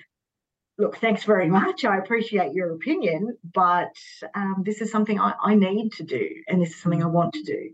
[0.79, 1.85] look, thanks very much.
[1.85, 3.95] I appreciate your opinion, but
[4.35, 7.35] um, this is something I, I, need to do and this is something I want
[7.35, 7.71] to do.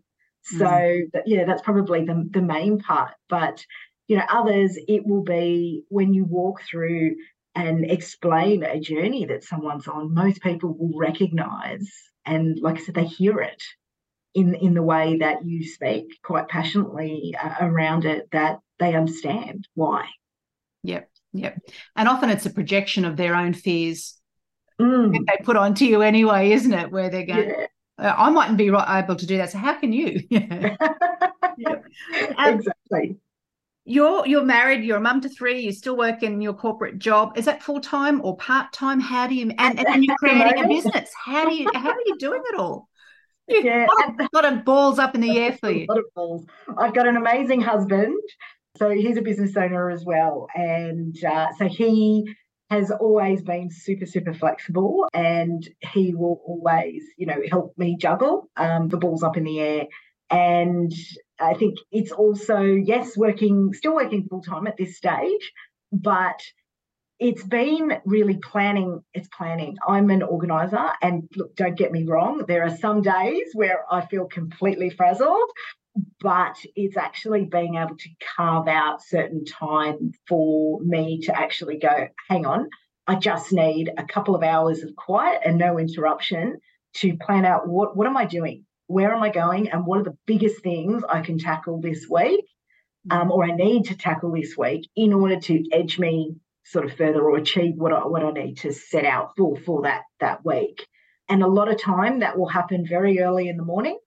[0.57, 1.13] So mm.
[1.13, 3.13] that, yeah, that's probably the, the main part.
[3.29, 3.65] But
[4.07, 7.17] you know, others it will be when you walk through
[7.55, 10.15] and explain a journey that someone's on.
[10.15, 11.91] Most people will recognize
[12.25, 13.63] and, like I said, they hear it
[14.35, 18.31] in in the way that you speak quite passionately uh, around it.
[18.33, 20.07] That they understand why.
[20.85, 21.59] Yep, yep.
[21.97, 24.15] And often it's a projection of their own fears
[24.81, 25.13] mm.
[25.13, 26.91] that they put onto you anyway, isn't it?
[26.91, 27.49] Where they're going.
[27.49, 27.67] Yeah
[27.99, 29.51] I mightn't be able to do that.
[29.51, 30.21] So how can you?
[30.31, 30.77] yeah.
[32.37, 33.19] um, exactly.
[33.85, 34.85] You're you're married.
[34.85, 35.61] You're a mum to three.
[35.61, 37.37] You still work in your corporate job.
[37.37, 39.01] Is that full time or part time?
[39.01, 41.11] How do you and, and you're creating a business?
[41.25, 42.89] How do you how are you doing it all?
[43.49, 45.87] Yeah, a lot of balls up in the air for you.
[45.89, 46.45] A lot of balls.
[46.77, 48.15] I've got an amazing husband.
[48.77, 52.33] So he's a business owner as well, and uh, so he
[52.71, 58.51] has always been super, super flexible and he will always, you know, help me juggle
[58.57, 59.87] um, the balls up in the air.
[60.31, 60.93] And
[61.41, 65.53] I think it's also, yes, working, still working full time at this stage,
[65.91, 66.41] but
[67.19, 69.03] it's been really planning.
[69.15, 69.77] It's planning.
[69.87, 74.07] I'm an organizer, and look, don't get me wrong, there are some days where I
[74.07, 75.51] feel completely frazzled,
[76.21, 82.09] but it's actually being able to carve out certain time for me to actually go,
[82.29, 82.69] hang on,
[83.07, 86.59] I just need a couple of hours of quiet and no interruption
[86.97, 88.65] to plan out what, what am I doing?
[88.87, 89.71] Where am I going?
[89.71, 92.45] And what are the biggest things I can tackle this week
[93.11, 96.93] um, or I need to tackle this week in order to edge me sort of
[96.93, 100.45] further or achieve what I, what I need to set out for for that, that
[100.45, 100.87] week.
[101.29, 103.99] And a lot of time that will happen very early in the morning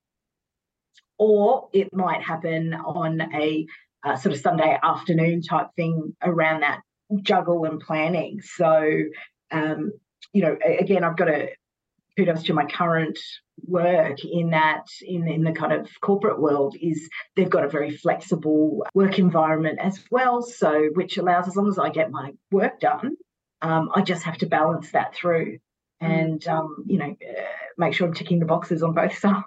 [1.21, 3.67] or it might happen on a
[4.03, 6.81] uh, sort of Sunday afternoon type thing around that
[7.21, 8.41] juggle and planning.
[8.41, 9.03] So,
[9.51, 9.91] um,
[10.33, 11.49] you know, again, I've got to
[12.17, 13.19] kudos to my current
[13.67, 17.95] work in that in, in the kind of corporate world is they've got a very
[17.95, 22.79] flexible work environment as well so which allows as long as i get my work
[22.79, 23.15] done
[23.61, 25.59] um, i just have to balance that through mm.
[26.01, 27.41] and um, you know uh,
[27.77, 29.45] make sure i'm ticking the boxes on both sides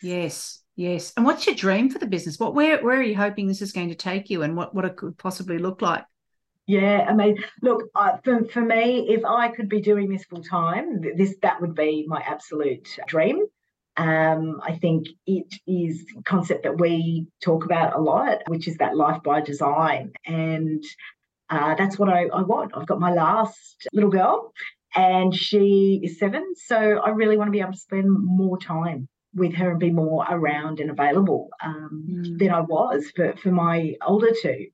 [0.00, 1.14] yes Yes.
[1.16, 2.38] And what's your dream for the business?
[2.38, 4.84] What where where are you hoping this is going to take you and what, what
[4.84, 6.04] it could possibly look like?
[6.66, 10.42] Yeah, I mean, look, uh, for, for me, if I could be doing this full
[10.42, 13.44] time, this that would be my absolute dream.
[13.96, 18.76] Um, I think it is a concept that we talk about a lot, which is
[18.76, 20.12] that life by design.
[20.26, 20.84] And
[21.48, 22.72] uh, that's what I, I want.
[22.76, 24.52] I've got my last little girl
[24.94, 26.52] and she is seven.
[26.66, 29.90] So I really want to be able to spend more time with her and be
[29.90, 32.38] more around and available um, mm.
[32.38, 34.68] than I was for, for my older two.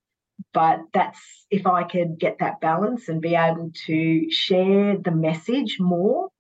[0.55, 1.20] But that's
[1.51, 6.31] if I could get that balance and be able to share the message more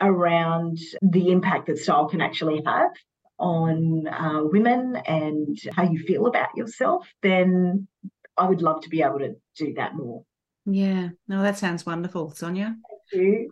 [0.00, 2.90] around the impact that style can actually have
[3.38, 7.86] on uh, women and how you feel about yourself, then
[8.36, 10.24] I would love to be able to do that more.
[10.66, 12.76] Yeah, no, that sounds wonderful, Sonya.
[13.12, 13.50] Thank you.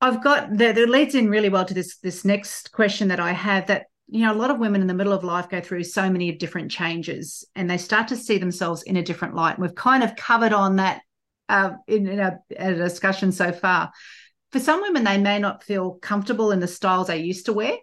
[0.00, 3.66] I've got that leads in really well to this this next question that I have
[3.68, 6.10] that you know a lot of women in the middle of life go through so
[6.10, 9.58] many different changes and they start to see themselves in a different light.
[9.58, 11.00] We've kind of covered on that
[11.48, 13.90] uh, in, in a, a discussion so far.
[14.52, 17.76] For some women, they may not feel comfortable in the styles they used to wear.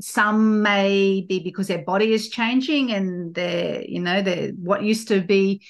[0.00, 5.08] Some may be because their body is changing and they're, you know, they're what used
[5.08, 5.64] to be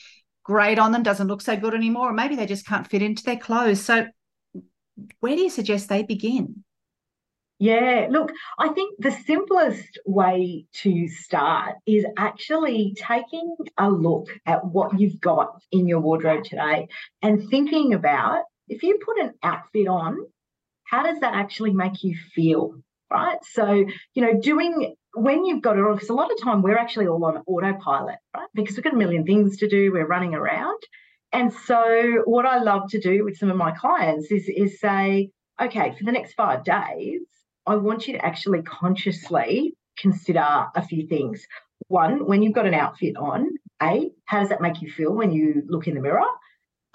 [0.45, 3.23] great on them doesn't look so good anymore, or maybe they just can't fit into
[3.23, 3.81] their clothes.
[3.81, 4.07] So
[5.21, 6.65] where do you suggest they begin?
[7.59, 14.65] Yeah, look, I think the simplest way to start is actually taking a look at
[14.65, 16.89] what you've got in your wardrobe today
[17.23, 20.19] and thinking about if you put an outfit on,
[20.85, 22.75] how does that actually make you feel?
[23.11, 23.39] Right.
[23.53, 26.77] So, you know, doing when you've got it on, because a lot of time we're
[26.77, 28.49] actually all on autopilot, right?
[28.53, 30.79] Because we've got a million things to do, we're running around.
[31.35, 35.31] And so, what I love to do with some of my clients is, is say,
[35.61, 37.23] okay, for the next five days,
[37.67, 41.45] I want you to actually consciously consider a few things.
[41.89, 43.49] One, when you've got an outfit on,
[43.83, 46.23] A, how does that make you feel when you look in the mirror?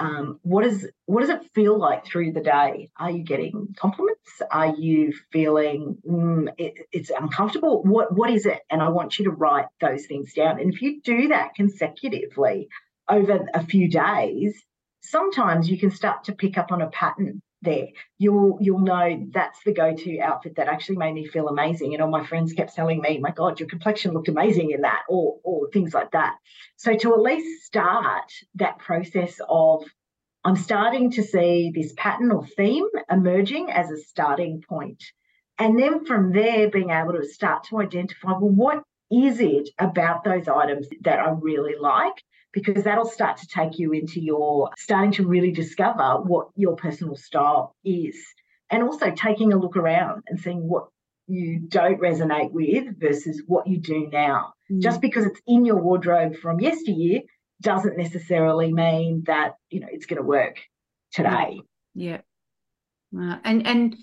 [0.02, 2.90] Um, what is what does it feel like through the day?
[2.96, 4.42] Are you getting compliments?
[4.50, 7.84] Are you feeling mm, it, it's uncomfortable?
[7.84, 8.62] What what is it?
[8.70, 10.62] And I want you to write those things down.
[10.62, 12.70] And if you do that consecutively,
[13.10, 14.62] over a few days,
[15.02, 17.88] sometimes you can start to pick up on a pattern there.
[18.18, 21.94] You'll you'll know that's the go-to outfit that actually made me feel amazing.
[21.94, 25.04] And all my friends kept telling me, my God, your complexion looked amazing in that,
[25.10, 26.36] or or things like that.
[26.78, 29.84] So to at least start that process of
[30.46, 35.04] I'm starting to see this pattern or theme emerging as a starting point.
[35.58, 40.24] And then from there, being able to start to identify, well, what is it about
[40.24, 42.14] those items that I really like?
[42.52, 47.16] Because that'll start to take you into your starting to really discover what your personal
[47.16, 48.18] style is.
[48.72, 50.88] And also taking a look around and seeing what
[51.28, 54.54] you don't resonate with versus what you do now.
[54.72, 54.82] Mm.
[54.82, 57.22] Just because it's in your wardrobe from yesteryear
[57.62, 60.60] doesn't necessarily mean that, you know, it's going to work
[61.12, 61.62] today.
[61.94, 62.22] Yeah.
[63.12, 63.34] yeah.
[63.34, 63.96] Uh, and and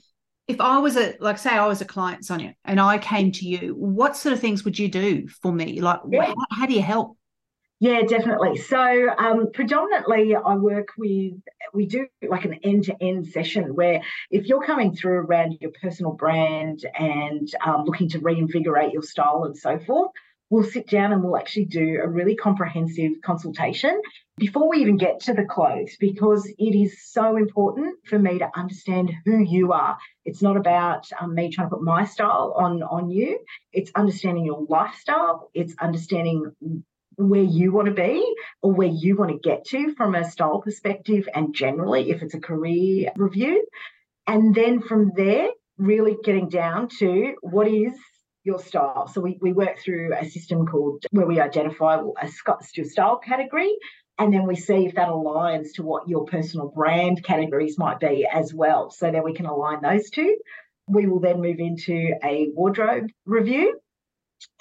[0.48, 3.46] if I was a like say I was a client, Sonya, and I came to
[3.46, 5.80] you, what sort of things would you do for me?
[5.80, 6.26] Like yeah.
[6.26, 7.16] how, how do you help?
[7.78, 8.56] Yeah, definitely.
[8.56, 11.34] So, um, predominantly, I work with,
[11.74, 15.72] we do like an end to end session where if you're coming through around your
[15.82, 20.10] personal brand and um, looking to reinvigorate your style and so forth,
[20.48, 24.00] we'll sit down and we'll actually do a really comprehensive consultation
[24.38, 28.48] before we even get to the clothes because it is so important for me to
[28.56, 29.98] understand who you are.
[30.24, 33.38] It's not about um, me trying to put my style on on you.
[33.72, 35.50] It's understanding your lifestyle.
[35.52, 36.52] It's understanding
[37.16, 38.24] where you want to be
[38.62, 42.34] or where you want to get to from a style perspective and generally if it's
[42.34, 43.66] a career review.
[44.26, 47.92] And then from there, really getting down to what is
[48.44, 49.08] your style.
[49.08, 53.76] So we, we work through a system called where we identify a style category
[54.18, 58.26] and then we see if that aligns to what your personal brand categories might be
[58.30, 58.90] as well.
[58.90, 60.36] So then we can align those two.
[60.88, 63.78] We will then move into a wardrobe review.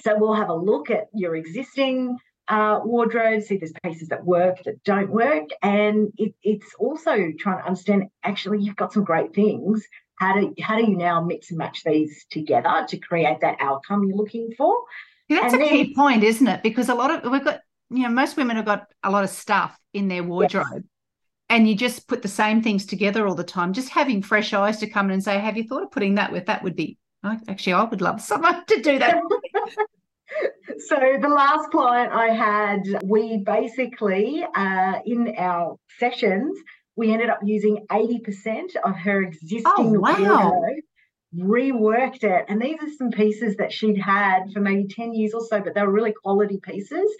[0.01, 2.17] So we'll have a look at your existing
[2.47, 5.49] uh, wardrobe, see there's pieces that work, that don't work.
[5.61, 9.85] And it, it's also trying to understand actually, you've got some great things.
[10.19, 14.03] How do, how do you now mix and match these together to create that outcome
[14.05, 14.75] you're looking for?
[15.27, 16.63] Yeah, that's and a then, key point, isn't it?
[16.63, 19.29] Because a lot of we've got, you know, most women have got a lot of
[19.29, 20.67] stuff in their wardrobe.
[20.73, 20.83] Yes.
[21.49, 23.73] And you just put the same things together all the time.
[23.73, 26.31] Just having fresh eyes to come in and say, "Have you thought of putting that
[26.31, 26.97] with that?" Would be
[27.47, 29.21] actually, I would love someone to do that.
[30.87, 36.57] so the last client I had, we basically uh, in our sessions
[36.95, 40.63] we ended up using 80% of her existing oh, wow.
[41.37, 42.45] reworked it.
[42.47, 45.75] And these are some pieces that she'd had for maybe 10 years or so, but
[45.75, 47.11] they were really quality pieces.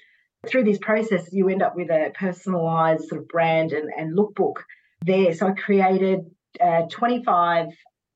[0.48, 4.64] Through this process, you end up with a personalized sort of brand and, and lookbook
[5.04, 5.34] there.
[5.34, 6.20] So I created
[6.62, 7.68] uh, 25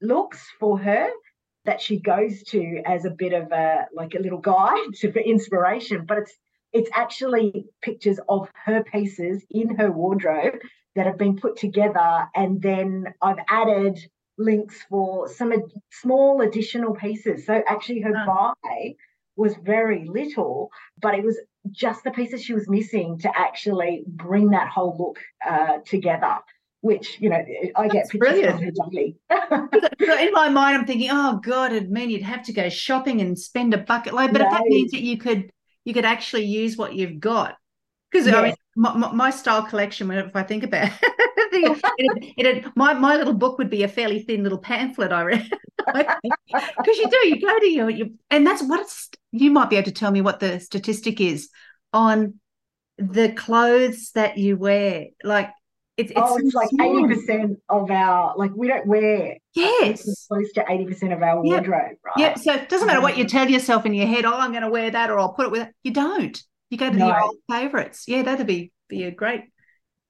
[0.01, 1.09] looks for her
[1.69, 5.19] that she goes to as a bit of a like a little guide to, for
[5.19, 6.33] inspiration but it's
[6.73, 10.55] it's actually pictures of her pieces in her wardrobe
[10.95, 13.99] that have been put together and then i've added
[14.39, 18.25] links for some ad- small additional pieces so actually her oh.
[18.25, 18.95] buy
[19.35, 21.37] was very little but it was
[21.69, 26.39] just the pieces she was missing to actually bring that whole look uh, together
[26.81, 27.43] which you know
[27.75, 28.77] I get pictures brilliant.
[28.91, 29.17] daily.
[29.29, 33.37] in my mind, I'm thinking, oh God, it'd mean you'd have to go shopping and
[33.37, 34.31] spend a bucket load.
[34.31, 34.47] But no.
[34.47, 35.51] if that means that you could
[35.85, 37.55] you could actually use what you've got,
[38.11, 38.35] because yes.
[38.35, 40.91] I mean, my, my, style collection, if I think about
[41.51, 45.23] it, it, it, my my little book would be a fairly thin little pamphlet, I
[45.23, 45.49] read.
[45.85, 49.09] Because you do, you go to your, your and that's what it's.
[49.31, 51.49] You might be able to tell me what the statistic is
[51.93, 52.39] on
[52.97, 55.51] the clothes that you wear, like
[55.99, 60.51] it's, it's, oh, it's like eighty percent of our like we don't wear yes close
[60.53, 61.97] to eighty percent of our wardrobe, yep.
[62.05, 62.13] right?
[62.17, 62.35] Yeah.
[62.35, 64.23] So it doesn't matter what you tell yourself in your head.
[64.23, 65.67] Oh, I'm going to wear that, or I'll put it with.
[65.83, 66.41] You don't.
[66.69, 67.07] You go to no.
[67.07, 68.05] your old favorites.
[68.07, 69.43] Yeah, that'd be be a great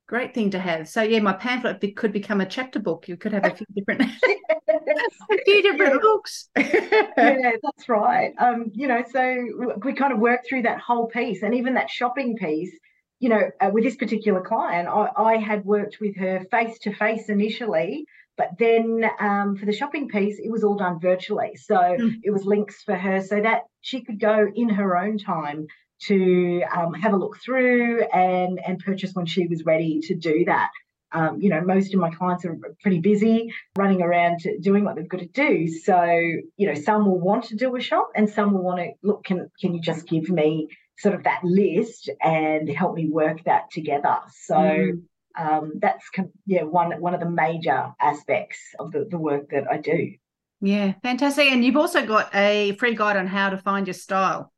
[0.08, 0.88] great thing to have.
[0.88, 3.08] So yeah, my pamphlet could become a chapter book.
[3.08, 4.02] You could have a few different
[4.70, 6.50] a few different books.
[6.58, 8.34] yeah, that's right.
[8.38, 11.90] Um, you know, so we kind of work through that whole piece, and even that
[11.90, 12.78] shopping piece
[13.20, 16.94] you know, uh, with this particular client, I, I, had worked with her face to
[16.94, 18.06] face initially,
[18.38, 21.56] but then um, for the shopping piece, it was all done virtually.
[21.58, 22.14] So mm.
[22.24, 25.68] it was links for her so that she could go in her own time
[26.04, 30.46] to um, have a look through and and purchase when she was ready to do
[30.46, 30.70] that.
[31.12, 35.10] Um, you know, most of my clients are pretty busy running around doing what they've
[35.10, 35.68] got to do.
[35.68, 38.92] So, you know, some will want to do a shop and some will want to
[39.02, 40.68] look, can, can you just give me
[41.00, 44.18] sort of that list and help me work that together.
[44.44, 45.02] So mm.
[45.38, 46.06] um, that's
[46.46, 50.14] yeah one one of the major aspects of the, the work that I do.
[50.62, 51.52] Yeah, fantastic.
[51.52, 54.52] And you've also got a free guide on how to find your style.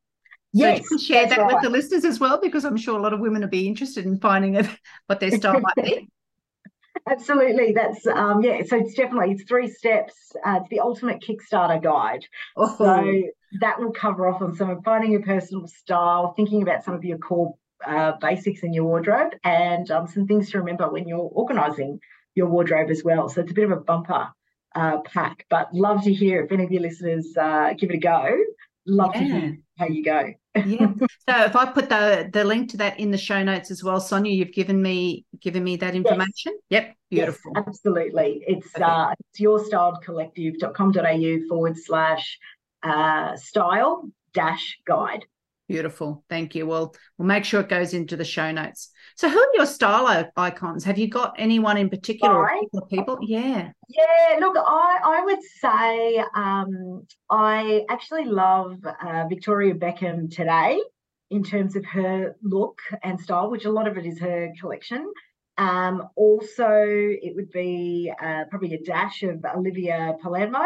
[0.53, 1.53] Yes, so you can share that right.
[1.53, 4.05] with the listeners as well, because I'm sure a lot of women would be interested
[4.05, 4.67] in finding
[5.07, 6.09] what their style might be.
[7.09, 8.61] Absolutely, that's um, yeah.
[8.65, 10.13] So it's definitely it's three steps.
[10.45, 12.25] Uh, it's the ultimate Kickstarter guide.
[12.55, 12.75] Oh.
[12.77, 13.23] So
[13.59, 17.03] that will cover off on some of finding your personal style, thinking about some of
[17.03, 21.19] your core uh, basics in your wardrobe, and um, some things to remember when you're
[21.19, 21.99] organising
[22.35, 23.29] your wardrobe as well.
[23.29, 24.29] So it's a bit of a bumper
[24.75, 27.99] uh, pack, but love to hear if any of your listeners uh, give it a
[27.99, 28.37] go.
[28.85, 29.19] Love yeah.
[29.19, 30.33] to hear how you go.
[30.53, 30.91] Yeah.
[31.29, 34.01] So if I put the the link to that in the show notes as well,
[34.01, 36.57] Sonya, you've given me given me that information.
[36.69, 36.83] Yes.
[36.83, 36.95] Yep.
[37.09, 37.53] Beautiful.
[37.55, 38.43] Yes, absolutely.
[38.47, 38.83] It's okay.
[38.83, 42.37] uh it's yourstyledcollective.com.au forward slash
[42.83, 45.23] uh, style dash guide.
[45.67, 46.23] Beautiful.
[46.29, 46.67] Thank you.
[46.67, 48.91] Well, we'll make sure it goes into the show notes.
[49.21, 50.83] So, who are your style icons?
[50.83, 52.49] Have you got anyone in particular?
[52.89, 53.19] People?
[53.21, 53.69] Yeah.
[53.87, 54.39] Yeah.
[54.39, 60.81] Look, I I would say um, I actually love uh, Victoria Beckham today
[61.29, 65.13] in terms of her look and style, which a lot of it is her collection.
[65.59, 70.65] Um, also, it would be uh, probably a dash of Olivia Palermo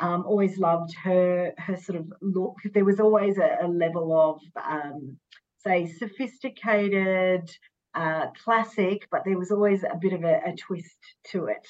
[0.00, 2.56] um, always loved her her sort of look.
[2.72, 5.16] There was always a, a level of um,
[5.64, 7.48] say sophisticated,
[7.94, 10.96] uh, classic, but there was always a bit of a, a twist
[11.30, 11.66] to it.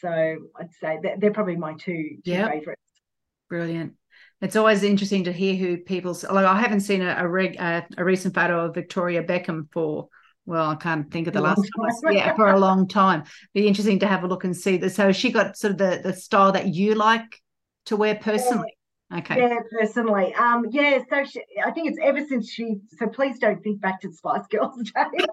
[0.00, 2.52] So I'd say that they're probably my two, two yep.
[2.52, 2.82] favorites.
[3.48, 3.94] Brilliant.
[4.40, 6.46] It's always interesting to hear who people's like.
[6.46, 10.08] I haven't seen a a, reg, a, a recent photo of Victoria Beckham for
[10.46, 12.14] well, I can't think of the last time.
[12.14, 13.24] yeah, for a long time.
[13.52, 14.90] Be interesting to have a look and see that.
[14.90, 17.42] So she got sort of the the style that you like
[17.86, 18.77] to wear personally?
[19.16, 19.38] Okay.
[19.38, 20.34] Yeah, personally.
[20.34, 22.76] Um, yeah, so she, I think it's ever since she.
[22.98, 24.76] So please don't think back to Spice Girls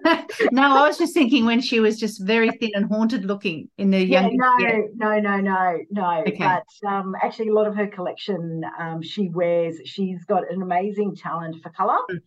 [0.04, 0.24] days.
[0.50, 3.90] no, I was just thinking when she was just very thin and haunted looking in
[3.90, 4.36] the yeah, young.
[4.36, 4.78] No, yeah.
[4.94, 6.20] no, no, no, no.
[6.26, 6.38] Okay.
[6.38, 9.76] But um, actually, a lot of her collection, um, she wears.
[9.84, 11.98] She's got an amazing talent for color.
[12.10, 12.18] Mm.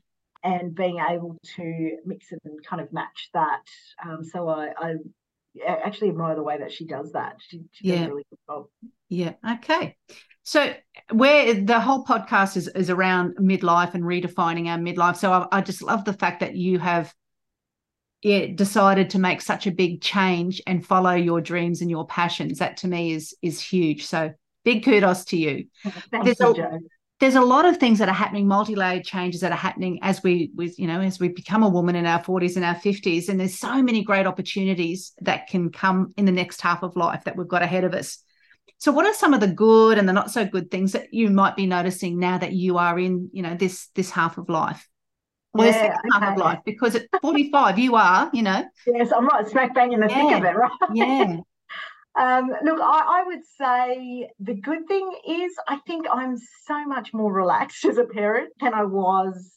[0.41, 3.59] And being able to mix and kind of match that,
[4.05, 4.93] um, so I, I
[5.65, 7.37] actually admire the way that she does that.
[7.39, 7.95] She, she yeah.
[7.95, 8.65] does a really good job.
[9.09, 9.33] Yeah.
[9.53, 9.97] Okay.
[10.43, 10.73] So
[11.11, 15.17] where the whole podcast is is around midlife and redefining our midlife.
[15.17, 17.13] So I, I just love the fact that you have
[18.21, 22.59] yeah, decided to make such a big change and follow your dreams and your passions.
[22.59, 24.05] That to me is is huge.
[24.05, 24.33] So
[24.63, 25.67] big kudos to you.
[26.11, 26.79] Thank there's, you a,
[27.19, 30.51] there's a lot of things that are happening, multi-layered changes that are happening as we,
[30.55, 33.27] we, you know, as we become a woman in our 40s and our 50s.
[33.27, 37.25] And there's so many great opportunities that can come in the next half of life
[37.25, 38.23] that we've got ahead of us.
[38.77, 41.29] So, what are some of the good and the not so good things that you
[41.29, 44.87] might be noticing now that you are in, you know, this this half of life?
[45.53, 45.95] Well, yeah, okay.
[46.13, 48.63] half of life, because at 45, you are, you know.
[48.85, 50.15] Yes, I'm right smack bang in the yeah.
[50.15, 50.71] thick of it, right?
[50.93, 51.37] Yeah.
[52.17, 56.35] Um, look, I, I, would say the good thing is I think I'm
[56.65, 59.51] so much more relaxed as a parent than I was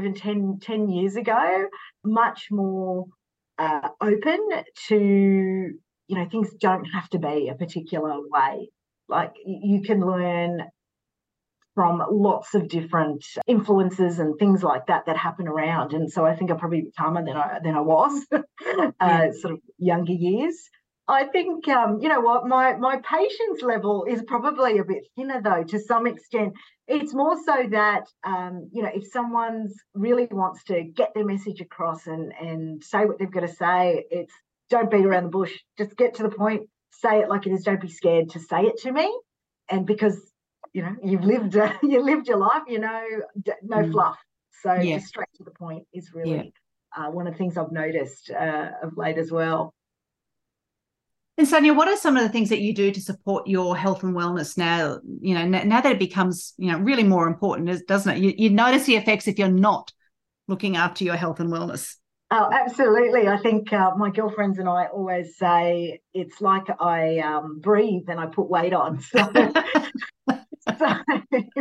[0.00, 1.66] even 10, 10 years ago,
[2.04, 3.06] much more
[3.58, 4.48] uh, open
[4.88, 8.70] to, you know, things don't have to be a particular way.
[9.08, 10.62] Like you can learn
[11.74, 15.92] from lots of different influences and things like that that happen around.
[15.92, 18.26] And so I think I'm probably calmer than I than I was,
[19.00, 20.56] uh, sort of younger years.
[21.06, 25.42] I think um, you know what my my patience level is probably a bit thinner
[25.42, 26.54] though to some extent.
[26.88, 31.60] It's more so that um, you know if someone's really wants to get their message
[31.60, 34.32] across and and say what they've got to say, it's
[34.70, 35.52] don't beat around the bush.
[35.76, 36.68] Just get to the point.
[36.90, 37.64] Say it like it is.
[37.64, 39.14] Don't be scared to say it to me.
[39.68, 40.18] And because
[40.72, 43.04] you know you've lived uh, you lived your life, you know
[43.62, 43.92] no mm.
[43.92, 44.16] fluff.
[44.62, 44.96] So yeah.
[44.96, 46.54] just straight to the point is really
[46.96, 47.08] yeah.
[47.08, 49.74] uh, one of the things I've noticed uh, of late as well.
[51.36, 54.04] And Sonya, what are some of the things that you do to support your health
[54.04, 55.00] and wellness now?
[55.20, 58.22] You know, now that it becomes, you know, really more important, doesn't it?
[58.22, 59.92] You, you notice the effects if you're not
[60.46, 61.96] looking after your health and wellness.
[62.30, 63.28] Oh, absolutely.
[63.28, 68.18] I think uh, my girlfriends and I always say it's like I um, breathe and
[68.18, 69.00] I put weight on.
[69.00, 69.18] So,
[70.78, 71.60] so,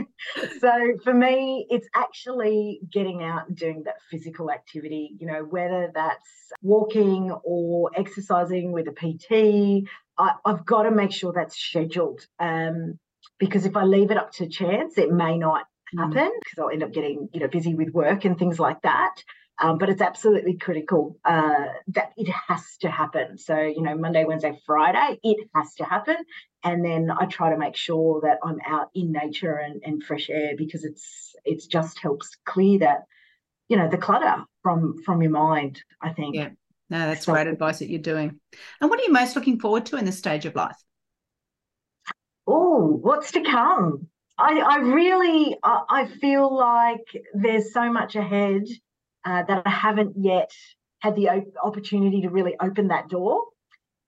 [0.59, 0.71] so
[1.03, 6.29] for me, it's actually getting out and doing that physical activity, you know, whether that's
[6.61, 9.87] walking or exercising with a PT.
[10.17, 12.99] I, have got to make sure that's scheduled um,
[13.39, 15.99] because if I leave it up to chance, it may not mm.
[15.99, 16.59] happen because.
[16.59, 19.15] I'll end up getting, you know, busy with work and things like that.
[19.63, 23.37] Um, but it's absolutely critical uh, that it has to happen.
[23.37, 26.17] So, you know, Monday, Wednesday, Friday, it has to happen.
[26.65, 30.29] And then I try to make sure that I'm out in nature and, and fresh
[30.29, 33.05] air because it's it's just helps clear that,
[33.69, 35.81] you know, the clutter from from your mind.
[36.01, 36.35] I think.
[36.35, 36.49] Yeah,
[36.89, 38.37] no, that's so, great advice that you're doing.
[38.81, 40.75] And what are you most looking forward to in this stage of life?
[42.45, 44.09] Oh, what's to come?
[44.37, 48.63] I, I really I, I feel like there's so much ahead
[49.25, 50.51] uh, that I haven't yet
[50.99, 51.29] had the
[51.61, 53.43] opportunity to really open that door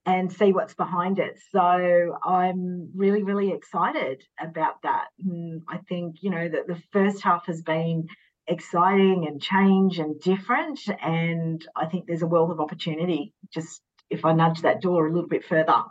[0.06, 1.38] and see what's behind it.
[1.50, 5.06] So I'm really, really excited about that.
[5.24, 8.06] And I think, you know, that the first half has been
[8.46, 10.80] exciting and change and different.
[11.02, 15.12] And I think there's a world of opportunity just if I nudge that door a
[15.12, 15.82] little bit further.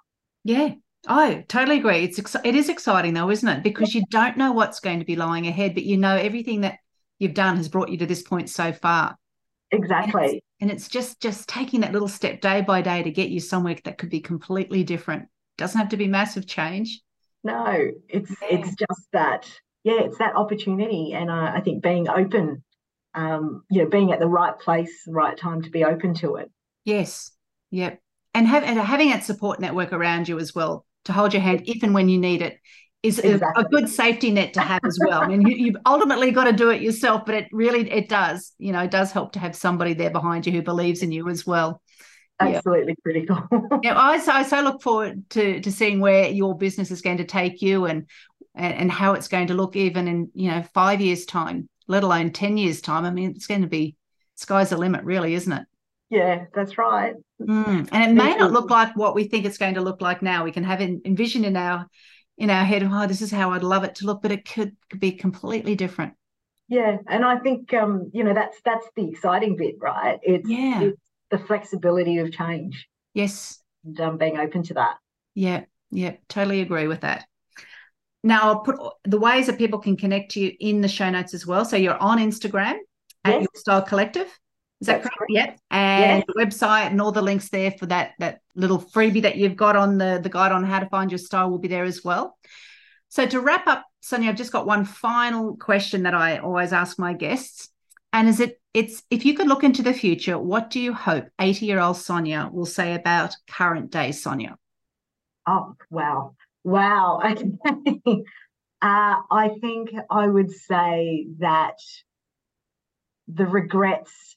[0.45, 0.75] Yeah.
[1.07, 2.03] I totally agree.
[2.03, 3.63] It's ex- it is exciting though, isn't it?
[3.63, 6.79] Because you don't know what's going to be lying ahead, but you know everything that
[7.19, 9.17] you've done has brought you to this point so far.
[9.71, 10.23] Exactly.
[10.23, 13.29] And it's, and it's just just taking that little step day by day to get
[13.29, 15.27] you somewhere that could be completely different.
[15.57, 17.01] Doesn't have to be massive change.
[17.43, 19.49] No, it's it's just that.
[19.83, 22.63] Yeah, it's that opportunity, and uh, I think being open,
[23.13, 26.51] um, you know, being at the right place, right time to be open to it.
[26.83, 27.31] Yes.
[27.71, 27.99] Yep.
[28.33, 31.63] And, have, and having that support network around you as well to hold your hand
[31.67, 32.57] if and when you need it
[33.05, 33.63] is exactly.
[33.63, 35.21] a, good safety net to have as well.
[35.21, 38.53] I mean, you, have ultimately got to do it yourself, but it really it does,
[38.57, 41.29] you know, it does help to have somebody there behind you who believes in you
[41.29, 41.81] as well.
[42.39, 43.03] Absolutely yeah.
[43.03, 43.79] critical.
[43.83, 47.17] yeah, I so, I so look forward to to seeing where your business is going
[47.17, 48.07] to take you and,
[48.55, 52.31] and how it's going to look even in you know five years time, let alone
[52.31, 53.05] ten years time.
[53.05, 53.95] I mean, it's going to be
[54.35, 55.65] sky's the limit, really, isn't it?
[56.09, 57.13] Yeah, that's right.
[57.41, 57.89] Mm.
[57.91, 60.43] And it may not look like what we think it's going to look like now.
[60.43, 61.87] We can have an envision in our
[62.37, 64.75] in our head, oh, this is how I'd love it to look, but it could
[64.97, 66.13] be completely different.
[66.67, 70.19] Yeah, and I think um, you know that's that's the exciting bit, right?
[70.23, 72.87] It's yeah, it's the flexibility of change.
[73.13, 74.95] Yes, and um, being open to that.
[75.35, 77.27] Yeah, yeah, totally agree with that.
[78.23, 81.35] Now I'll put the ways that people can connect to you in the show notes
[81.35, 81.63] as well.
[81.63, 82.77] So you're on Instagram
[83.23, 83.41] at yes.
[83.41, 84.27] Your Style Collective.
[84.81, 85.29] Is that correct?
[85.29, 85.59] Yep.
[85.71, 89.55] And the website and all the links there for that that little freebie that you've
[89.55, 92.03] got on the the guide on how to find your style will be there as
[92.03, 92.37] well.
[93.09, 96.99] So to wrap up, Sonya, I've just got one final question that I always ask
[96.99, 97.69] my guests.
[98.11, 101.27] And is it it's if you could look into the future, what do you hope
[101.39, 104.57] 80-year-old Sonya will say about current day Sonya?
[105.47, 106.35] Oh, wow.
[106.63, 107.21] Wow.
[107.67, 108.23] Okay.
[108.81, 111.79] uh, I think I would say that
[113.27, 114.34] the regrets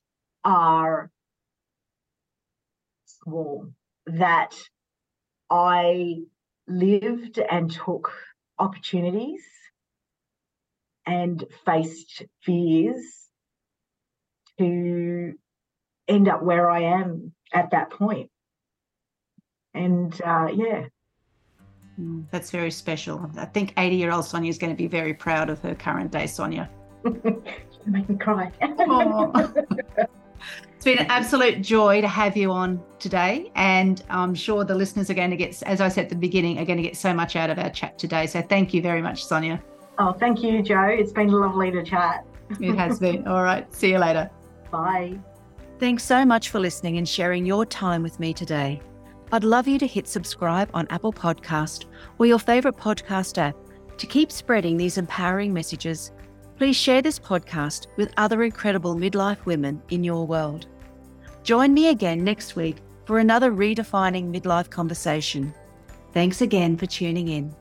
[0.49, 1.11] are
[3.05, 3.70] small,
[4.07, 4.55] that
[5.51, 6.22] I
[6.66, 8.11] lived and took
[8.59, 9.42] opportunities
[11.07, 13.03] and faced fears
[14.59, 15.34] to
[16.09, 18.30] end up where I am at that point.
[19.74, 20.86] And uh, yeah.
[22.01, 23.30] Mm, that's very special.
[23.36, 26.11] I think 80 year old Sonya is going to be very proud of her current
[26.11, 26.70] day Sonya.
[27.86, 28.51] make me cry.
[30.74, 33.51] it's been an absolute joy to have you on today.
[33.55, 36.59] And I'm sure the listeners are going to get, as I said at the beginning,
[36.59, 38.26] are going to get so much out of our chat today.
[38.26, 39.62] So thank you very much, Sonya.
[39.99, 40.84] Oh, thank you, Joe.
[40.84, 42.24] It's been lovely to chat.
[42.61, 43.26] it has been.
[43.28, 43.72] All right.
[43.74, 44.30] See you later.
[44.70, 45.18] Bye.
[45.78, 48.80] Thanks so much for listening and sharing your time with me today.
[49.30, 51.84] I'd love you to hit subscribe on Apple Podcast
[52.18, 53.57] or your favorite podcast app
[53.99, 56.12] to keep spreading these empowering messages.
[56.59, 60.66] Please share this podcast with other incredible midlife women in your world.
[61.44, 65.54] Join me again next week for another redefining midlife conversation.
[66.12, 67.54] Thanks again for tuning in.